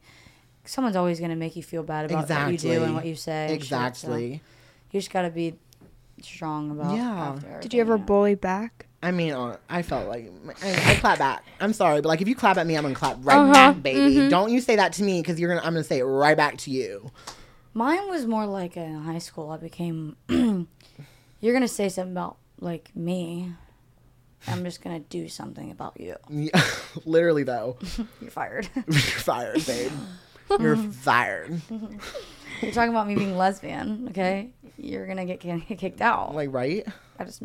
[0.65, 3.53] someone's always gonna make you feel bad about what you do and what you say.
[3.53, 4.41] and shit, so exactly.
[4.91, 5.56] you just gotta be
[6.21, 6.95] strong about.
[6.95, 7.34] Yeah.
[7.36, 8.86] after did you ever everything, bully back?
[9.04, 10.32] I mean, uh, I felt like
[10.63, 11.44] I, I clap back.
[11.60, 13.52] I'm sorry, but like if you clap at me, I'm gonna clap right Uh-huh.
[13.54, 14.30] back, baby.
[14.30, 15.62] Don't you say that to me because you're gonna.
[15.66, 17.12] I'm gonna say it right back to you.
[17.76, 19.50] Mine was more like in high school.
[19.52, 20.16] I became.
[20.30, 23.52] you're gonna say something about like me.
[24.48, 26.16] I'm just gonna do something about you.
[26.30, 26.62] Yeah,
[27.06, 27.78] Literally though,
[28.22, 28.68] You're fired.
[28.76, 29.92] you're fired, babe.
[30.60, 31.62] You're fired.
[32.62, 34.50] You're talking about me being lesbian, okay?
[34.78, 36.36] You're gonna get ki- kicked out.
[36.36, 36.86] Like right?
[37.20, 37.42] I just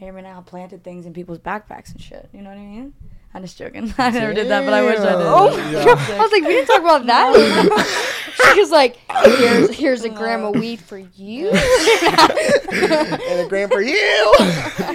[0.00, 2.28] may or may planted things in people's backpacks and shit.
[2.32, 2.94] You know what I mean?
[3.34, 3.92] I'm just joking.
[3.98, 5.26] I never did that, but I wish I did.
[5.26, 5.48] Oh,
[6.16, 8.54] I was like, we didn't talk about that.
[8.54, 8.96] she was like,
[9.38, 11.50] here's here's a gram of weed for you.
[11.50, 14.34] and a gram for you.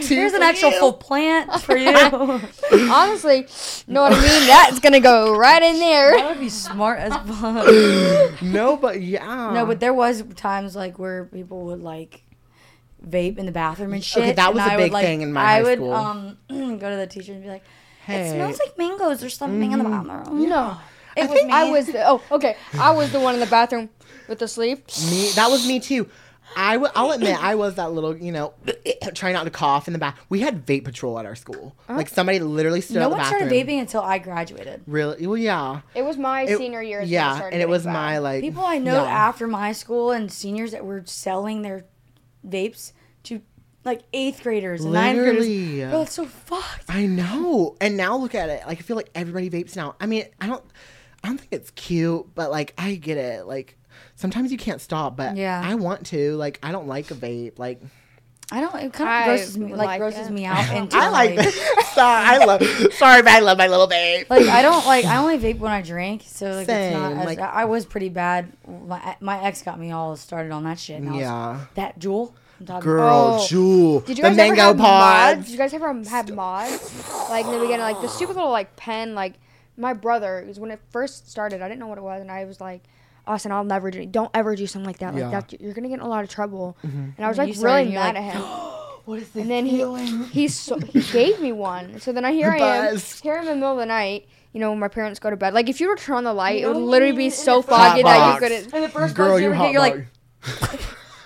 [0.02, 0.80] Here's an actual you.
[0.80, 1.96] full plant for you.
[2.90, 3.48] Honestly,
[3.88, 4.48] know what I mean?
[4.48, 6.18] That's gonna go right in there.
[6.18, 8.42] that would be smart as fuck.
[8.42, 9.52] No, but yeah.
[9.54, 12.24] No, but there was times like where people would like
[13.08, 14.22] vape in the bathroom and shit.
[14.24, 15.78] Okay, that and was a I big would, like, thing in my I high would
[15.80, 15.94] school.
[15.94, 17.64] um go to the teacher and be like,
[18.06, 18.14] Hey.
[18.16, 18.26] Mm-hmm.
[18.26, 20.78] "It smells like mangoes or something in the bathroom." No,
[21.18, 21.50] it was me.
[21.52, 22.56] I was the, oh okay.
[22.80, 23.90] I was the one in the bathroom
[24.28, 24.88] with the sleep.
[25.10, 25.30] me.
[25.36, 26.08] That was me too.
[26.54, 28.54] I w- I'll admit I was that little, you know,
[29.16, 30.18] trying not to cough in the back.
[30.28, 31.78] We had vape patrol at our school.
[31.88, 33.40] Like somebody literally stood no at the one bathroom.
[33.48, 34.82] started vaping until I graduated.
[34.86, 35.26] Really?
[35.28, 35.80] Well, yeah.
[35.96, 37.00] It was my It- senior year.
[37.00, 38.20] is when it yeah, started and it was getting my bad.
[38.24, 39.10] like People I know yeah.
[39.10, 41.86] after my school and seniors that were selling their
[42.48, 43.42] vapes to
[43.84, 45.66] like eighth graders and ninth Literally.
[45.76, 45.90] graders.
[45.92, 46.86] Bro, that's so fucked.
[46.90, 47.76] I know.
[47.82, 48.64] And now look at it.
[48.68, 49.96] Like I feel like everybody vapes now.
[50.00, 50.64] I mean, I don't
[51.24, 53.46] I don't think it's cute, but like I get it.
[53.48, 53.78] Like
[54.16, 55.62] sometimes you can't stop, but Yeah.
[55.64, 56.36] I want to.
[56.36, 57.58] Like I don't like a vape.
[57.60, 57.82] Like
[58.54, 58.76] I don't.
[58.76, 59.72] It kind of grosses me.
[59.74, 60.32] Like, like grosses it.
[60.32, 60.70] me out.
[60.70, 61.40] And I like
[61.94, 62.62] sorry, I love
[62.94, 64.30] sorry, but I love my little vape.
[64.30, 65.06] Like I don't like.
[65.06, 66.24] I only vape when I drink.
[66.28, 67.10] So like it's not.
[67.12, 68.52] Same, As, like- I was pretty bad.
[68.68, 71.00] My my ex got me all started on that shit.
[71.00, 71.60] And I was- Yeah.
[71.76, 72.34] that Juul.
[72.80, 73.40] Girl.
[73.40, 74.06] Juul.
[74.06, 75.36] Did you the guys ever mango have mods?
[75.36, 75.46] pods.
[75.46, 77.30] Did you guys ever have mods?
[77.30, 79.16] Like in the beginning, like the stupid little like pen.
[79.16, 79.34] Like
[79.78, 82.46] my brother, because when it first started, I didn't know what it was, and I
[82.46, 82.84] was like,
[83.28, 84.06] Austin, I'll never do.
[84.06, 85.14] Don't ever do something like that.
[85.14, 85.30] Like Yeah.
[85.42, 86.78] that, you're gonna get in a lot of trouble.
[86.86, 86.98] Mm-hmm.
[87.18, 88.42] And I was And like really started, and you're mad like, at him.
[89.06, 89.84] What is this And then he
[90.32, 92.00] he so, he gave me one.
[92.00, 94.28] So then I here I am, here I'm in the middle of the night.
[94.54, 95.54] You know, when my parents go to bed.
[95.56, 97.68] Like if you were to turn on the light, it would literally be so the
[97.68, 98.74] first- foggy that you couldn't.
[98.74, 99.96] And the first Girl, you you ever hot get, you're like,
[100.72, 100.82] like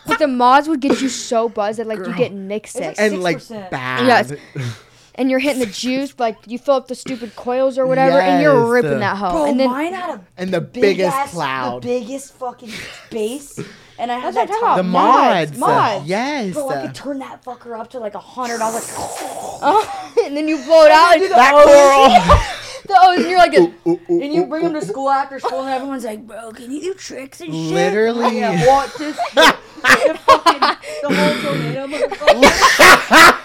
[0.08, 2.96] But the mods would get you so buzzed that like you get nick sick.
[2.98, 3.70] and like 6%.
[3.72, 4.06] bad.
[4.08, 4.32] Yes.
[5.16, 8.42] and you're hitting the juice, like you fill up the stupid coils or whatever, and
[8.42, 8.70] you're Yes.
[8.84, 9.32] ripping that hoe.
[9.32, 11.82] bro, and then mine had a and the big biggest ass, cloud.
[11.84, 12.72] the biggest fucking
[13.10, 13.58] base,
[13.98, 14.78] and I had That's what that I'm top.
[14.78, 15.60] the Mods, mods.
[15.60, 16.06] mods.
[16.08, 16.54] Yes.
[16.54, 18.62] Bro, I could turn that fucker up to like a hundred.
[18.62, 19.08] I was like,
[19.68, 22.52] Oh, and then you blow it out, and, that coral.
[22.88, 25.10] the O's, and you're like, Ooh, ooh, ooh, and you bring ooh, them to school
[25.10, 27.72] after school, and everyone's like, bro, can you do tricks and shit?
[27.74, 28.38] Literally.
[28.40, 29.16] Yeah, watch this.
[29.16, 29.36] shit.
[29.36, 30.60] the fucking
[31.02, 31.88] the whole tornado.
[31.88, 33.40] motherfucker.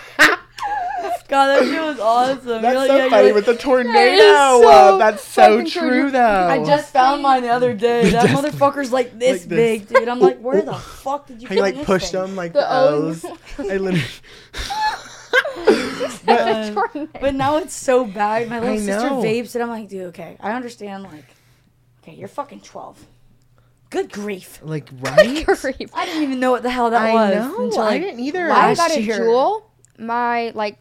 [1.31, 2.45] God, that shit was awesome.
[2.61, 4.19] That's You're like- so yeah, funny like, with the tornado.
[4.23, 6.11] so Uh, That's so true, true.
[6.11, 6.49] though.
[6.49, 8.11] I just found mine the other day.
[8.11, 9.81] That Just- motherfucker's like this, like this.
[9.81, 10.09] big, dude.
[10.09, 12.53] I'm like, where the fuck did you How you find like this push them like
[12.53, 13.25] The the O's.
[13.25, 13.39] O's.
[13.59, 14.03] I literally.
[16.27, 18.49] Uh, but now it's so bad.
[18.49, 19.23] My little I sister know.
[19.23, 21.05] vapes, and I'm like, dude, okay, I understand.
[21.05, 21.25] Like,
[22.03, 23.07] okay, you're fucking 12.
[23.91, 24.61] Good grief.
[24.63, 25.45] like right.
[25.47, 25.91] Creep.
[25.95, 27.35] I didn't even know what the hell that I was.
[27.35, 27.65] know.
[27.65, 28.45] until, I didn't either.
[28.51, 29.63] I last got a Juul.
[29.99, 30.79] My like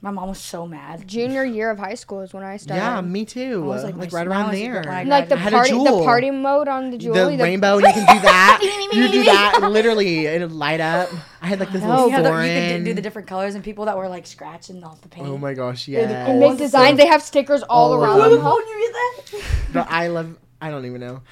[0.00, 1.08] My mom was so mad.
[1.08, 2.80] junior year of high school is when I started.
[2.80, 3.64] Yeah, me too.
[3.64, 4.88] I was like, like, right around there.
[4.88, 7.36] And, like the I had a party, the party mode on the Juul.
[7.36, 8.60] the rainbow, and you can do that.
[8.92, 11.08] you do that literally, it'd light up.
[11.42, 11.88] I had like this know.
[11.88, 12.76] little You, had the, you foreign.
[12.78, 15.26] could do the different colors, and people that were like scratching off the paint.
[15.26, 16.26] oh my gosh, the yeah.
[16.28, 16.96] And make designs.
[16.96, 18.30] They have stickers all All around them.
[18.38, 18.40] them.
[18.44, 18.92] Oh, you
[19.32, 19.72] get that?
[19.72, 20.38] But I love.
[20.60, 21.22] I don't even know.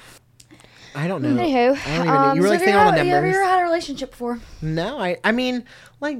[0.93, 1.29] I don't know.
[1.41, 2.13] Anywho, I don't even know.
[2.17, 3.59] um, You were So like have saying you all the ever- Have you ever had
[3.61, 4.39] a relationship before?
[4.61, 5.17] No, I.
[5.23, 5.63] I mean,
[6.01, 6.17] like,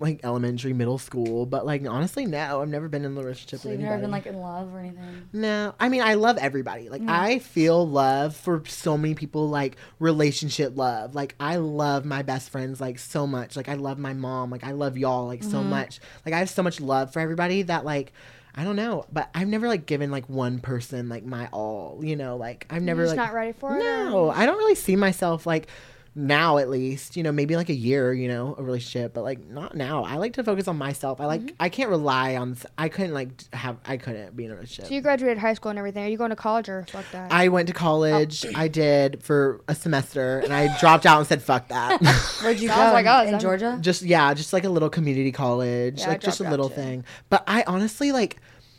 [0.00, 2.62] like elementary, middle school, but like honestly, no.
[2.62, 3.90] I've never been in a relationship So with you've anybody.
[3.90, 5.28] never been like in love or anything?
[5.32, 6.88] No, I mean I love everybody.
[6.88, 7.10] Like mm.
[7.10, 11.14] I feel love for so many people like relationship love.
[11.14, 13.56] Like I love my best friends like so much.
[13.56, 14.50] Like I love my mom.
[14.50, 15.70] Like I love y'all like so mm-hmm.
[15.70, 16.00] much.
[16.24, 18.12] Like I have so much love for everybody that like
[18.54, 22.16] I don't know, but I've never like given like one person like my all, you
[22.16, 23.78] know, like I've never You're just like not ready for it.
[23.78, 25.68] No, I don't really see myself like
[26.14, 29.46] now at least, you know, maybe like a year, you know, a relationship, but like
[29.46, 30.02] not now.
[30.04, 31.20] I like to focus on myself.
[31.20, 31.54] I like Mm-hmm.
[31.60, 34.86] I can't rely on i couldn't like have I couldn't be in a relationship.
[34.88, 36.04] So you graduated high school and everything.
[36.04, 37.30] Are you going to college or fuck that?
[37.32, 38.44] I went to college.
[38.56, 42.00] I did for a semester, and I dropped out and said, "Fuck that."
[42.42, 42.74] Where'd you go?
[42.74, 43.38] like us, in.
[43.38, 43.78] Georgia?
[43.80, 46.74] just yeah, just like a little community college, Yeah, like just a little too.
[46.74, 47.04] thing.
[47.28, 48.36] But I honestly like,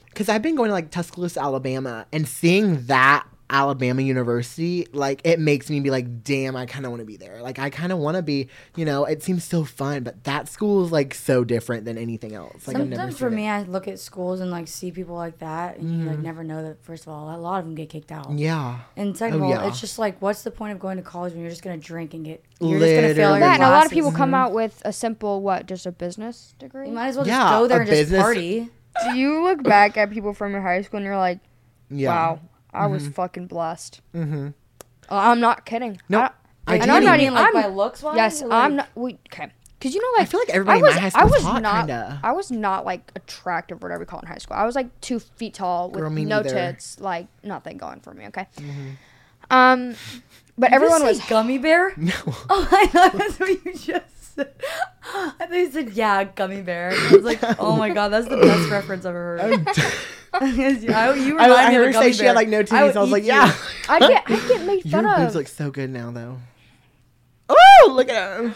[0.08, 5.40] because I've been going to like Tuscaloosa, Alabama, and seeing that Alabama University, like it
[5.40, 7.42] makes me be like, damn, I kind of want to be there.
[7.42, 10.48] Like I kind of want to be, you know, it seems so fun, but that
[10.48, 12.66] school is like so different than anything else.
[12.68, 13.52] Like I've never Sometimes for me, it.
[13.52, 16.24] I look at schools and like see people like that, and you like mm.
[16.24, 16.82] never know that.
[16.84, 18.32] First of all, a lot of them get kicked out.
[18.32, 19.68] yeah, And oh, second of Oh, all, yeah.
[19.68, 22.14] it's just like, what's the point of going to college when you're just gonna drink
[22.14, 22.44] and get?
[22.62, 23.40] You're just gonna fail Literally.
[23.40, 23.94] your That and a lot of classes.
[23.94, 26.88] people come out with a simple what, just a business degree.
[26.88, 28.70] You might as well Yeah, just go there a and just party.
[29.04, 31.40] Do you look back at people from your high school and you're like,
[31.90, 32.10] yeah.
[32.10, 32.40] wow,
[32.74, 34.02] I was fucking blessed.
[34.16, 34.48] Mm-hmm.
[34.48, 34.50] Uh,
[35.10, 36.00] I'm not kidding.
[36.10, 36.32] No, I,
[36.68, 37.34] I and I'm not mean even.
[37.36, 38.16] like I'm, by looks wise.
[38.16, 38.90] yes, or, I'm not.
[38.96, 39.52] We okay.
[39.82, 41.34] Cause you know, like I feel like everybody in was, my high school I was
[41.34, 41.76] was hot, not.
[41.88, 42.20] kinda.
[42.24, 44.56] I was not like attractive, or whatever you call it in high school.
[44.58, 46.50] I was like two feet tall with Girl, me no neither.
[46.50, 48.28] tits, like nothing going for me.
[48.28, 48.46] Okay.
[48.58, 48.90] Mm-hmm.
[49.50, 49.96] Um,
[50.58, 51.20] but Did you everyone say was.
[51.28, 51.94] gummy bear.
[51.98, 52.14] No.
[52.50, 54.06] Oh, I thought that's what you just
[54.36, 54.54] said.
[55.04, 56.92] I thought you said yeah, gummy bear.
[56.94, 59.68] I was like, oh my god, that's the best reference I've ever heard.
[60.34, 62.64] I, you remind I, I me heard of her say gummy she had like no
[62.64, 62.88] titties.
[62.88, 63.30] would I, was like, you.
[63.30, 63.54] yeah.
[63.90, 64.24] I get.
[64.28, 65.36] I get made Your fun boobs of.
[65.36, 66.38] look so good now, though.
[67.50, 68.56] Oh, look at them.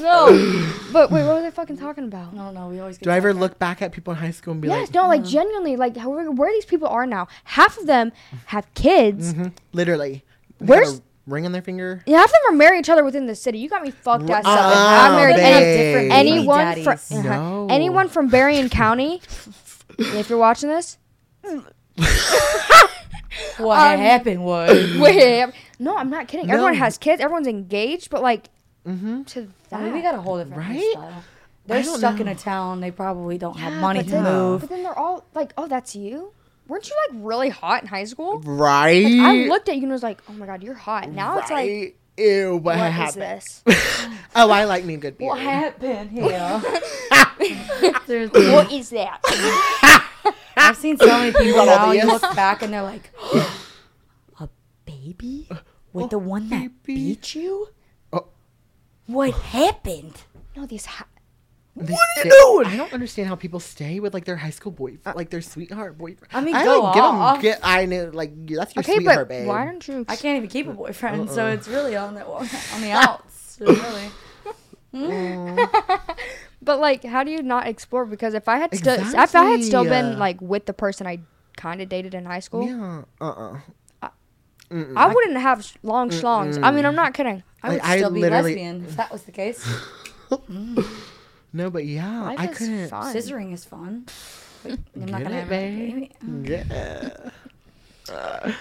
[0.00, 2.32] no, but wait, what was I fucking talking about?
[2.32, 2.68] I don't know.
[2.68, 3.40] We always get Do I ever sidetracked.
[3.40, 5.76] look back at people in high school and be Yes, like, yes, no, like genuinely,
[5.76, 7.26] like however, where these people are now.
[7.44, 8.12] Half of them
[8.46, 9.34] have kids.
[9.34, 10.24] Mhm, literally,
[10.60, 12.02] they Where's- got a ring on their finger?
[12.06, 13.58] Yeah, half of them are marrying each other within the city.
[13.58, 14.58] You got me fucked ass up.
[14.58, 17.24] Ah, I'm married They any, different anyone baby from daddies.
[17.24, 17.66] No.
[17.70, 19.20] anyone from Berrien County.
[19.98, 20.98] if you're watching this,
[23.58, 24.96] What Um, happened was.
[25.00, 25.46] wait,
[25.78, 26.50] no, I'm not kidding.
[26.50, 27.20] Everyone has kids.
[27.22, 28.48] Everyone's engaged, but like
[28.86, 29.24] Mm-hmm.
[29.24, 29.82] to I that.
[29.82, 30.76] mean, we got a whole different Right?
[30.96, 31.22] lifestyle.
[31.66, 32.80] They're don't stuck in a town.
[32.80, 34.60] They probably don't have money to then, move.
[34.62, 36.32] But then they're all like, "Oh, that's you."
[36.68, 38.38] Weren't you like really hot in high school?
[38.40, 39.02] Right.
[39.04, 41.50] Like, I looked at you and was like, "Oh my god, you're hot." Now it's
[41.50, 41.96] like, Right.
[42.18, 43.22] ew, what, "What is happened?
[43.22, 43.62] this?"
[44.36, 45.28] oh, I like me a good beard.
[45.30, 46.62] What happened here?
[48.08, 49.20] What is that?
[50.56, 51.92] I've seen so many people now.
[51.92, 53.10] You look back and they're like,
[54.40, 54.48] a
[54.84, 55.48] baby
[55.92, 57.68] with the one that beat you.
[58.12, 58.26] Oh.
[59.06, 60.14] What happened?
[60.56, 60.86] no, these.
[60.86, 61.17] Ha- They
[61.80, 62.66] What are you doing?
[62.66, 65.96] I don't understand how people stay with like their high school boyfriend, like their sweetheart
[65.98, 66.32] boyfriend.
[66.32, 67.40] I mean, I go like, give 'em- off.
[67.42, 69.46] get, I know, like that's your okay, sweetheart, but babe.
[69.48, 70.04] why don't you?
[70.08, 71.52] I can't even keep a boyfriend, so Uh-uh.
[71.52, 72.46] it's really on the on
[72.80, 73.58] the outs.
[73.60, 74.10] Really.
[76.60, 78.04] But like, how do you not explore?
[78.04, 79.88] Because if I had still, if I had still Exactly.
[80.10, 81.20] been like with the person I
[81.56, 83.02] kind of dated in high school, Yeah.
[83.20, 83.58] Uh.
[84.02, 84.08] uh
[84.70, 86.62] I wouldn't have sh- long schlongs.
[86.62, 87.42] I mean, I'm not kidding.
[87.62, 89.66] I would Like, I still be literally- lesbian if that was the case.
[91.52, 92.88] No, but yeah, Life I is couldn't.
[92.88, 93.14] fun.
[93.14, 94.06] Scissoring is fun.
[94.62, 96.12] But I'm not Get gonna it, have a babe?
[96.20, 96.50] baby.
[96.52, 97.30] Yeah.
[98.12, 98.52] Uh,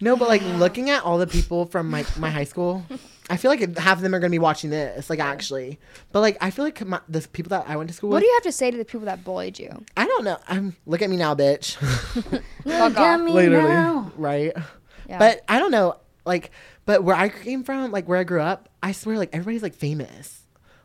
[0.00, 2.84] no, but like looking at all the people from my my high school,
[3.28, 5.08] I feel like half of them are gonna be watching this.
[5.10, 5.78] Like actually,
[6.12, 8.16] but like I feel like my, the people that I went to school with What
[8.18, 9.84] with, do you have to say to the people that bullied you?
[9.96, 10.38] I don't know.
[10.48, 11.74] I'm look at me now, bitch.
[11.76, 12.98] Fuck Look off.
[12.98, 14.12] at me Literally, now.
[14.16, 14.52] right?
[15.08, 15.18] Yeah.
[15.18, 15.96] But I don't know.
[16.24, 16.50] Like,
[16.86, 19.74] but where I came from, like where I grew up, I swear, like everybody's like
[19.74, 20.39] famous.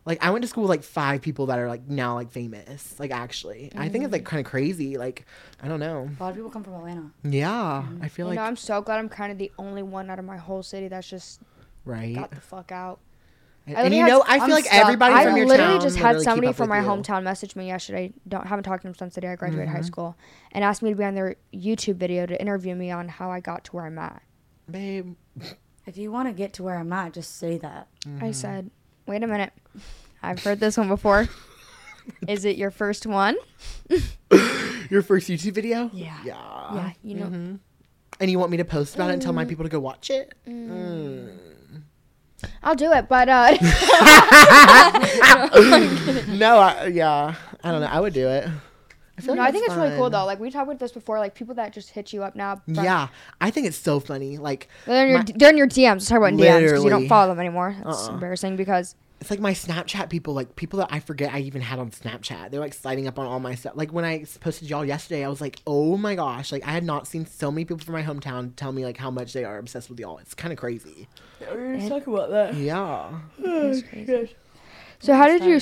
[0.05, 2.99] Like I went to school with like five people that are like now like famous.
[2.99, 4.97] Like actually, I think it's like kind of crazy.
[4.97, 5.25] Like
[5.63, 6.09] I don't know.
[6.19, 7.09] A lot of people come from Atlanta.
[7.23, 10.09] Yeah, I feel you like know, I'm so glad I'm kind of the only one
[10.11, 11.41] out of my whole city that's just
[11.85, 12.13] right.
[12.15, 12.99] got the fuck out.
[13.67, 14.79] And, I and you literally know, had- I I'm feel like stuck.
[14.79, 15.51] everybody I from your town.
[15.53, 16.85] I literally town just had somebody from my you.
[16.85, 18.13] hometown message me yesterday.
[18.27, 19.75] Don't haven't talked to him since the day I graduated Mm-hmm.
[19.77, 20.15] high school,
[20.51, 23.39] and asked me to be on their YouTube video to interview me on how I
[23.39, 24.21] got to where I'm at.
[24.69, 25.15] babe.
[25.87, 27.87] If you want to get to where I'm at, just say that.
[28.07, 28.23] Mm-hmm.
[28.25, 28.69] I said,
[29.05, 29.53] "Wait a minute,
[30.21, 31.27] I've heard this one before.
[32.27, 33.35] Is it your first one?
[34.91, 35.89] Your first YouTube video?
[35.91, 36.15] Yeah.
[36.23, 36.73] Yeah.
[36.75, 37.55] yeah, you know." Mm-hmm.
[38.19, 40.09] And you want me to post about it and tell my people to go watch
[40.09, 40.33] it?
[40.47, 41.35] Mm.
[42.63, 43.51] I'll do it, but uh,
[46.29, 47.35] no, I, yeah.
[47.63, 47.87] I don't know.
[47.87, 48.47] I would do it.
[49.17, 50.25] I feel no, like I think that's it's really cool though.
[50.25, 52.58] Like we talked about this before, like people that just hit you up now.
[52.58, 53.08] from- Yeah,
[53.39, 54.38] I think it's so funny.
[54.38, 55.93] Like They're in your, My- they're in your DMs.
[55.93, 57.75] Let's talk about DMs because you don't follow them anymore.
[57.84, 58.13] That's Uh-uh.
[58.13, 61.80] embarrassing because it's like my Snapchat people, like people that I forget I even had
[61.80, 62.51] on Snapchat.
[62.51, 63.73] They're like sliding up on all my stuff.
[63.75, 66.51] Like when I posted y'all yesterday, I was like, oh my gosh!
[66.51, 69.10] Like I had not seen so many people from my hometown tell me like how
[69.10, 70.17] much they are obsessed with y'all.
[70.17, 71.08] It's kind of crazy.
[71.39, 72.56] Let's talk about that.
[72.56, 73.19] Yeah.
[74.99, 75.60] So how did you?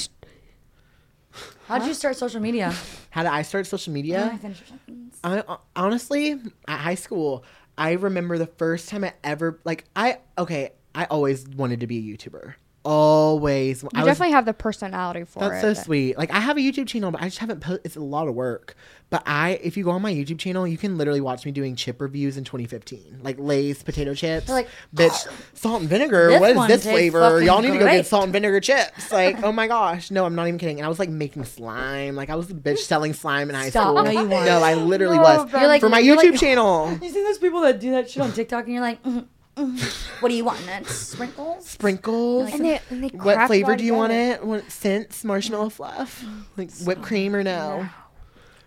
[1.67, 2.73] How did you start social media?
[3.09, 4.39] How did I start social I media?
[4.41, 5.19] sentence?
[5.23, 7.43] I, uh, honestly, at high school,
[7.77, 10.71] I remember the first time I ever like I okay.
[10.95, 12.53] I always wanted to be a YouTuber.
[12.83, 13.83] Always.
[13.83, 15.65] You I was definitely have the personality for That's it.
[15.67, 16.17] That's so sweet.
[16.17, 17.81] Like I have a YouTube channel, but I just haven't put.
[17.85, 18.75] It's a lot of work.
[19.09, 21.75] But I, if you go on my YouTube channel, you can literally watch me doing
[21.75, 24.47] chip reviews in 2015, like Lay's potato chips.
[24.47, 26.39] They're like, bitch, salt and vinegar.
[26.39, 27.39] What is this flavor?
[27.43, 29.11] Y'all need to go get salt and vinegar chips.
[29.11, 30.79] Like, oh my gosh, no, I'm not even kidding.
[30.79, 32.15] And I was like making slime.
[32.15, 33.93] Like I was the bitch selling slime in high Stop.
[33.95, 34.03] school.
[34.03, 34.45] No, you weren't.
[34.47, 35.51] No, I literally No, was.
[35.51, 37.91] but- You're like For my you're YouTube like- channel, You see those people that do
[37.91, 40.17] that shit on TikTok, and you're like, mm, mm, Mm-hmm.
[40.19, 40.65] what do you want?
[40.65, 41.67] Nuts, sprinkles?
[41.67, 42.51] sprinkles.
[42.53, 44.41] And they, and they what craft flavor do you want together.
[44.41, 44.45] it?
[44.45, 45.71] Want scents, marshmallow mm.
[45.71, 46.25] fluff,
[46.57, 47.87] like whipped cream or no?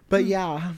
[0.08, 0.28] But mm.
[0.28, 0.72] yeah,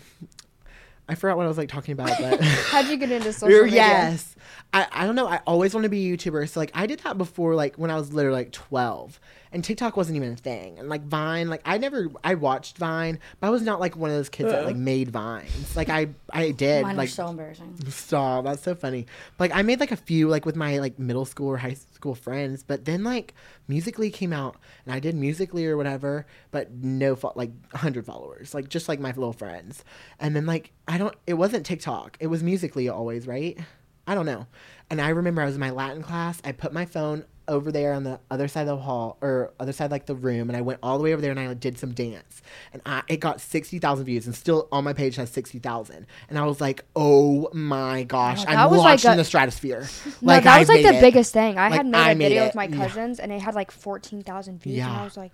[1.09, 2.11] I forgot what I was like talking about.
[2.18, 3.77] But How'd you get into social media?
[3.77, 4.35] yes,
[4.73, 5.29] I I don't know.
[5.29, 6.49] I always want to be a YouTuber.
[6.49, 9.21] So like I did that before, like when I was literally like 12,
[9.52, 10.78] and TikTok wasn't even a thing.
[10.78, 14.11] And like Vine, like I never I watched Vine, but I was not like one
[14.11, 14.78] of those kids that like uh.
[14.78, 15.76] made vines.
[15.76, 17.76] Like I I did Mine like was so embarrassing.
[17.88, 18.44] Stop.
[18.44, 19.06] That's so funny.
[19.37, 21.74] But, like I made like a few like with my like middle school or high
[21.74, 23.34] school friends, but then like
[23.66, 24.56] Musically came out
[24.87, 29.00] and I did Musically or whatever, but no fo- like 100 followers, like just like
[29.00, 29.84] my little friends.
[30.20, 32.16] And then like I don't it wasn't TikTok.
[32.20, 33.58] It was Musically always, right?
[34.06, 34.46] I don't know.
[34.88, 36.40] And I remember I was in my Latin class.
[36.42, 39.72] I put my phone over there on the other side of the hall or other
[39.72, 41.78] side like the room and I went all the way over there and I did
[41.78, 46.06] some dance and I, it got 60,000 views and still on my page has 60,000
[46.28, 49.88] and I was like oh my gosh that I'm launched like in the stratosphere
[50.20, 51.00] No, like that was like the it.
[51.00, 51.58] biggest thing.
[51.58, 52.46] I Like, had made I a video it.
[52.46, 52.76] with my Yeah.
[52.76, 55.32] cousins, and it had like fourteen thousand views, and I was like,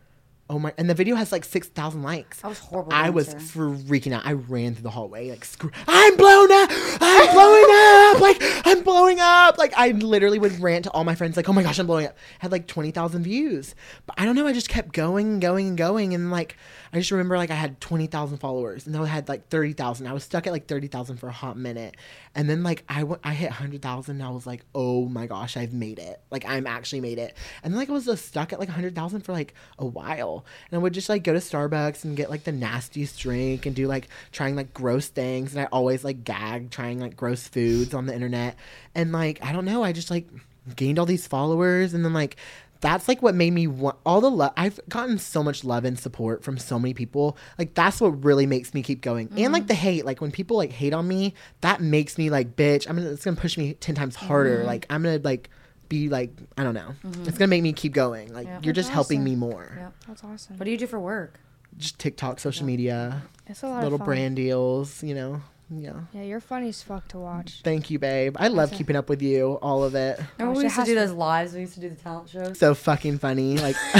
[0.50, 2.92] oh my and the video has like 6,000 likes I was horrible.
[2.92, 4.26] I was freaking out.
[4.26, 6.70] I ran through the hallway like, screw- I'm blown up.
[7.00, 8.20] I'm blowing up.
[8.20, 9.58] Like, I'm blowing up.
[9.58, 12.06] Like, I literally would rant to all my friends, like, oh my gosh, I'm blowing
[12.06, 12.16] up.
[12.38, 13.74] Had like 20,000 views.
[14.06, 14.46] But I don't know.
[14.46, 16.14] I just kept going and going and going.
[16.14, 16.56] And like,
[16.94, 20.06] I just remember like I had 20,000 followers and then I had like 30,000.
[20.06, 21.96] I was stuck at like 30,000 for a hot minute.
[22.36, 25.56] And then like I went, I hit 100,000 and I was like, oh my gosh,
[25.56, 26.20] I've made it.
[26.30, 27.34] Like, I'm actually made it.
[27.64, 30.44] And then like I was just stuck at like 100,000 for like a while.
[30.70, 33.74] And I would just like go to Starbucks and get like the nastiest drink and
[33.74, 35.52] do like trying like gross things.
[35.52, 38.54] And I always like gag trying like gross foods on the internet.
[38.94, 40.28] And like, I don't know, I just like
[40.76, 41.92] gained all these followers.
[41.92, 42.36] And then like,
[42.80, 44.52] that's like what made me want all the love.
[44.56, 47.36] I've gotten so much love and support from so many people.
[47.58, 49.30] Like that's what really makes me keep going.
[49.36, 49.68] And like mm-hmm.
[49.68, 52.88] the hate, like when people like hate on me, that makes me like, bitch.
[52.88, 53.10] I'm gonna.
[53.10, 54.58] It's gonna push me ten times harder.
[54.58, 54.66] Mm-hmm.
[54.66, 55.50] Like I'm gonna like
[55.88, 56.94] be like I don't know.
[57.04, 57.28] Mm-hmm.
[57.28, 58.32] It's gonna make me keep going.
[58.32, 58.60] Like Yeah.
[58.62, 59.72] you're just helping me more.
[59.76, 59.88] Yeah.
[60.06, 60.58] that's awesome.
[60.58, 61.40] What do you do for work?
[61.76, 64.06] Just TikTok, social media, It's a lot little of fun.
[64.06, 65.02] brand deals.
[65.02, 65.42] You know.
[65.70, 65.92] Yeah.
[66.12, 67.60] Yeah, you're funny as fuck to watch.
[67.64, 68.36] Thank you, babe.
[68.38, 69.58] I love keeping up with you.
[69.62, 70.20] All of it.
[70.38, 71.54] Remember we used to do to- those lives.
[71.54, 72.58] We used to do the talent shows.
[72.58, 73.56] so fucking funny.
[73.58, 73.76] Like,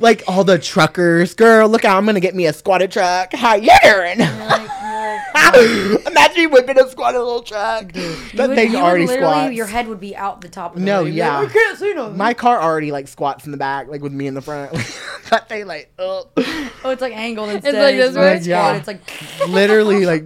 [0.00, 1.68] like all the truckers, girl.
[1.68, 1.96] Look out!
[1.96, 3.32] I'm gonna get me a squatted truck.
[3.32, 4.18] How you doing?
[4.18, 5.20] You're like, you're like,
[6.06, 7.94] Imagine you whipping a squatted little truck.
[7.96, 9.54] you that would- thing you already literally, squats.
[9.54, 11.14] Your head would be out the top of the No, hood.
[11.14, 11.38] Yeah.
[11.40, 12.16] like, I can't see nothing.
[12.16, 14.72] My car already like squats in the back, like with me in the front.
[15.30, 16.26] that thing, like, ugh.
[16.36, 17.74] oh, it's like angled instead.
[17.74, 18.36] It's like this when way?
[18.36, 18.76] it's Yeah.
[18.76, 19.00] It's like
[19.48, 20.24] literally like.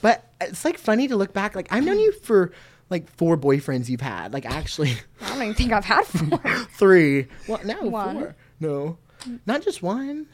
[0.00, 1.54] but it's like funny to look back.
[1.54, 2.52] Like I've known you for
[2.90, 4.32] like four boyfriends you've had.
[4.32, 4.94] Like actually.
[5.20, 6.38] I don't even think I've had four.
[6.76, 7.26] Three.
[7.48, 8.14] Well, no, One.
[8.18, 8.36] four.
[8.60, 8.98] No,
[9.46, 10.26] not just one.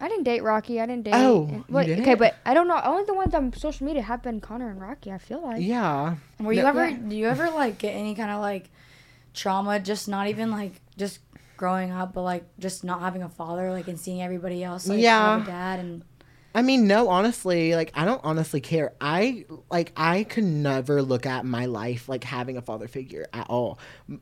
[0.00, 0.80] I didn't date Rocky.
[0.80, 1.14] I didn't date.
[1.14, 2.02] Oh, and- you wait, didn't?
[2.02, 2.80] okay, but I don't know.
[2.84, 5.10] Only the ones on social media have been Connor and Rocky.
[5.10, 5.62] I feel like.
[5.62, 6.16] Yeah.
[6.38, 6.88] Were you No- ever?
[6.88, 6.96] Yeah.
[6.96, 8.70] Do you ever like get any kind of like
[9.34, 9.80] trauma?
[9.80, 11.20] Just not even like just
[11.56, 15.00] growing up, but like just not having a father, like and seeing everybody else like
[15.00, 15.38] Yeah.
[15.38, 16.02] have a dad and
[16.56, 18.94] I mean, no, honestly, like I don't honestly care.
[18.98, 23.50] I like I could never look at my life like having a father figure at
[23.50, 23.78] all.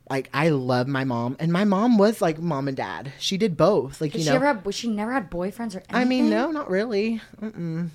[0.09, 3.13] Like I love my mom, and my mom was like mom and dad.
[3.19, 4.01] She did both.
[4.01, 4.65] Like Did you she know, ever have?
[4.65, 5.95] Was she never had boyfriends or anything?
[5.95, 7.21] I mean, no, not really.
[7.41, 7.91] Mm-mm.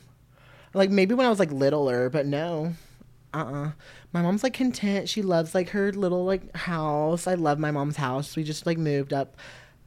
[0.73, 2.73] Like maybe when I was like littler, but no.
[3.35, 3.73] Uh-uh.
[4.15, 5.11] My mom's like content.
[5.11, 7.27] She loves like her little like house.
[7.27, 8.37] I love my mom's house.
[8.37, 9.37] We just like moved up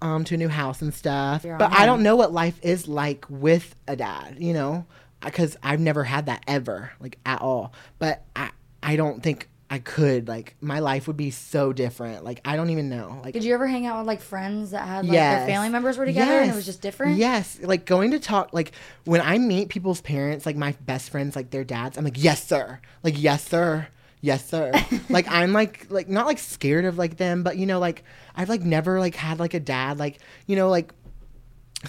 [0.03, 1.43] um to a new house and stuff.
[1.43, 4.85] You're but I don't know what life is like with a dad, you know?
[5.21, 7.73] Cuz I've never had that ever, like at all.
[7.97, 8.51] But I
[8.83, 12.23] I don't think I could like my life would be so different.
[12.25, 13.21] Like I don't even know.
[13.23, 15.39] Like Did you ever hang out with like friends that had like Yes.
[15.39, 17.17] their family members were together and it was just different?
[17.17, 18.73] Yes, like going to talk, like
[19.05, 22.43] when I meet people's parents, like my best friends, like their dads, I'm like, yes,
[22.45, 22.79] sir.
[23.01, 23.87] Like, yes, sir.
[24.23, 24.71] Yes, sir.
[25.09, 28.05] like I'm like like not like scared of like them, but you know, like
[28.37, 30.93] I've like never like had like a dad, like you know, like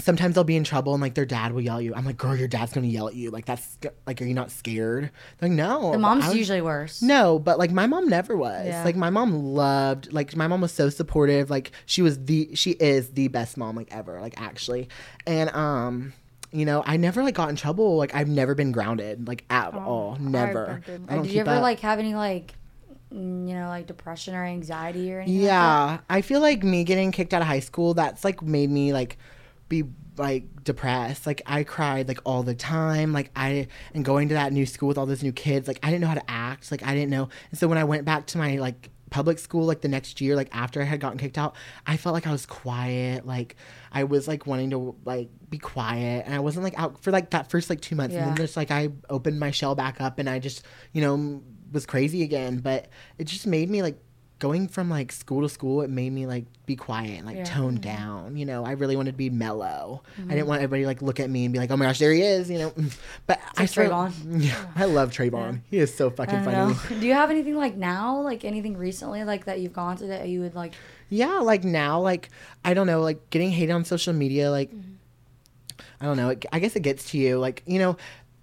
[0.00, 1.94] sometimes they'll be in trouble and like their dad will yell at you.
[1.94, 3.30] I'm like, girl, your dad's gonna yell at you.
[3.30, 5.12] Like that's like, are you not scared?
[5.38, 5.92] They're like, no.
[5.92, 7.00] The mom's was- usually worse.
[7.02, 8.66] no, but like my mom never was.
[8.66, 8.82] Yeah.
[8.84, 11.50] Like my mom loved like my mom was so supportive.
[11.50, 14.88] Like she was the she is the best mom like ever, like actually.
[15.24, 16.12] And um
[16.54, 17.96] you know, I never like got in trouble.
[17.96, 20.16] Like I've never been grounded like at all.
[20.20, 20.80] Never.
[21.08, 21.62] I Did you ever up.
[21.62, 22.54] like have any like
[23.12, 25.42] mm, you know, like depression or anxiety or anything?
[25.42, 25.46] like?
[25.46, 27.94] Yeah, I feel like me getting kicked out of high school.
[27.94, 29.18] That's like made me like
[29.68, 29.82] be
[30.16, 31.26] like depressed.
[31.26, 33.12] Like I cried like all the time.
[33.12, 35.66] Like I and going to that new school with all those new kids.
[35.66, 36.70] Like I didn't know how to act.
[36.70, 37.28] Like I didn't know.
[37.50, 40.34] And so when I went back to my like public school like the next year
[40.34, 41.54] like after i had gotten kicked out
[41.86, 43.54] i felt like i was quiet like
[43.92, 46.24] i was like wanting to like be quiet.
[46.26, 48.16] And i wasn't like out for like that first like two months.
[48.16, 51.42] And then just like i opened my shell back up and i just you know
[51.70, 52.58] was crazy again.
[52.58, 52.88] But
[53.18, 54.00] it just made me like
[54.44, 57.44] going from like school to school it made me like be quiet and like Yeah.
[57.44, 61.00] tone down you know i really wanted to be mellow i didn't want everybody like
[61.00, 62.72] look at me and be like oh my gosh there he is you know
[63.26, 64.12] but i like swear- Trayvon.
[64.44, 65.60] yeah i love Trayvon.
[65.70, 67.00] he is so fucking don't funny know.
[67.00, 70.28] Do you have anything like now, like anything recently, like that you've gone through that
[70.28, 70.74] you would like?
[71.08, 72.28] yeah like now like
[72.64, 74.92] i don't know like getting hate on social media like Mm-hmm.
[76.00, 77.96] i don't know it, i guess it gets to you like you know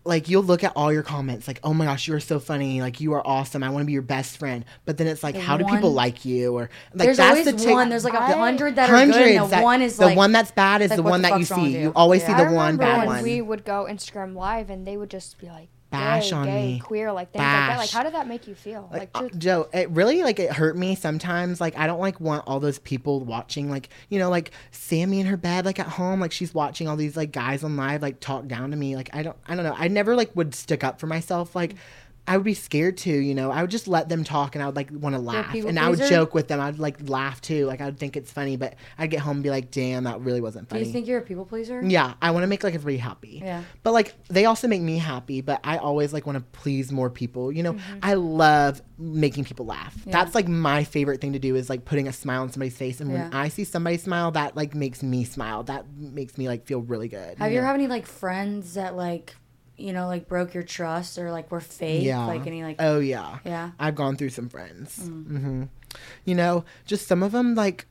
[0.04, 2.82] like you'll look at all your comments like oh my gosh you are so funny.
[2.82, 3.62] Like you are awesome.
[3.64, 4.66] I want to be your best friend.
[4.86, 6.54] But then it's like The how do people like you?
[6.54, 7.90] Or like There's that's always the tick- one.
[7.90, 10.32] There's like a hundred that are good, and the that- one is the like one
[10.32, 11.70] that's bad is like, the one the that you see.
[11.70, 11.94] you you?
[11.96, 13.24] always see I the one remember bad when one.
[13.24, 16.74] we would go Instagram live and they would just be like Bash gay, on gay,
[16.74, 16.80] me.
[16.80, 17.70] queer, like things like that.
[17.70, 17.92] Like Bash.
[17.92, 18.90] how did that make you feel?
[18.92, 21.60] like Like, uh, Joe, it really like it hurt me sometimes.
[21.60, 25.26] Like I don't like want all those people watching, like you know, like Sammy in
[25.28, 28.20] her bed, like at home, like she's watching all these like guys on live, like
[28.20, 28.96] talk down to me.
[28.96, 29.76] Like I don't, I don't know.
[29.78, 31.56] I never like would stick up for myself.
[31.56, 31.76] Like
[32.28, 33.52] I would be scared to, you know.
[33.52, 35.80] I would just let them talk, and I would like want to laugh, people and
[35.80, 36.60] I would joke with them.
[36.62, 37.66] I'd like laugh too.
[37.66, 40.22] Like I would think it's funny, but I'd get home and be like, "Damn, that
[40.22, 40.82] really wasn't funny.
[40.84, 41.82] Do you think you're a people pleaser?
[41.84, 43.42] Yeah, I want to make like everybody happy.
[43.44, 43.64] Yeah.
[43.84, 47.10] But like they also make me happy, but I always like want to please more
[47.10, 47.52] people.
[47.52, 48.00] You know, Mm-hmm.
[48.04, 49.96] I love making people laugh.
[50.06, 53.02] That's like my favorite thing to do is like putting a smile on somebody's face
[53.02, 53.30] and when Yeah.
[53.34, 55.64] I see somebody smile, that like makes me smile.
[55.64, 57.38] That makes me like feel really good.
[57.40, 57.68] Have you ever know?
[57.68, 59.36] have any like friends that like,
[59.82, 62.04] you know, like broke your trust or like were fake?
[62.04, 62.26] Yeah.
[62.26, 62.78] Like any like.
[62.80, 63.40] Oh yeah.
[63.46, 63.72] Yeah.
[63.80, 65.00] I've gone through some friends.
[65.00, 65.26] Mm.
[65.28, 65.64] hmm
[66.26, 67.88] You know, just some of them like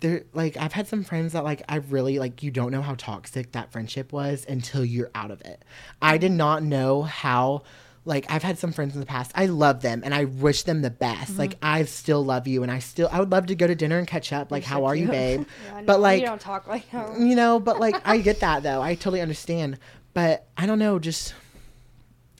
[0.00, 2.94] they're like I've had some friends that like I really like you don't know how
[2.94, 5.62] toxic that friendship was until you're out of it.
[6.02, 7.62] I did not know how
[8.04, 9.32] like I've had some friends in the past.
[9.34, 11.32] I love them and I wish them the best.
[11.32, 11.40] Mm-hmm.
[11.40, 13.98] Like I still love you and I still I would love to go to dinner
[13.98, 14.50] and catch up.
[14.52, 15.46] Like how are you, babe?
[15.66, 17.18] yeah, but no, like you don't talk like that.
[17.18, 18.80] you know, but like I get that though.
[18.80, 19.78] I totally understand.
[20.16, 21.34] But I don't know, just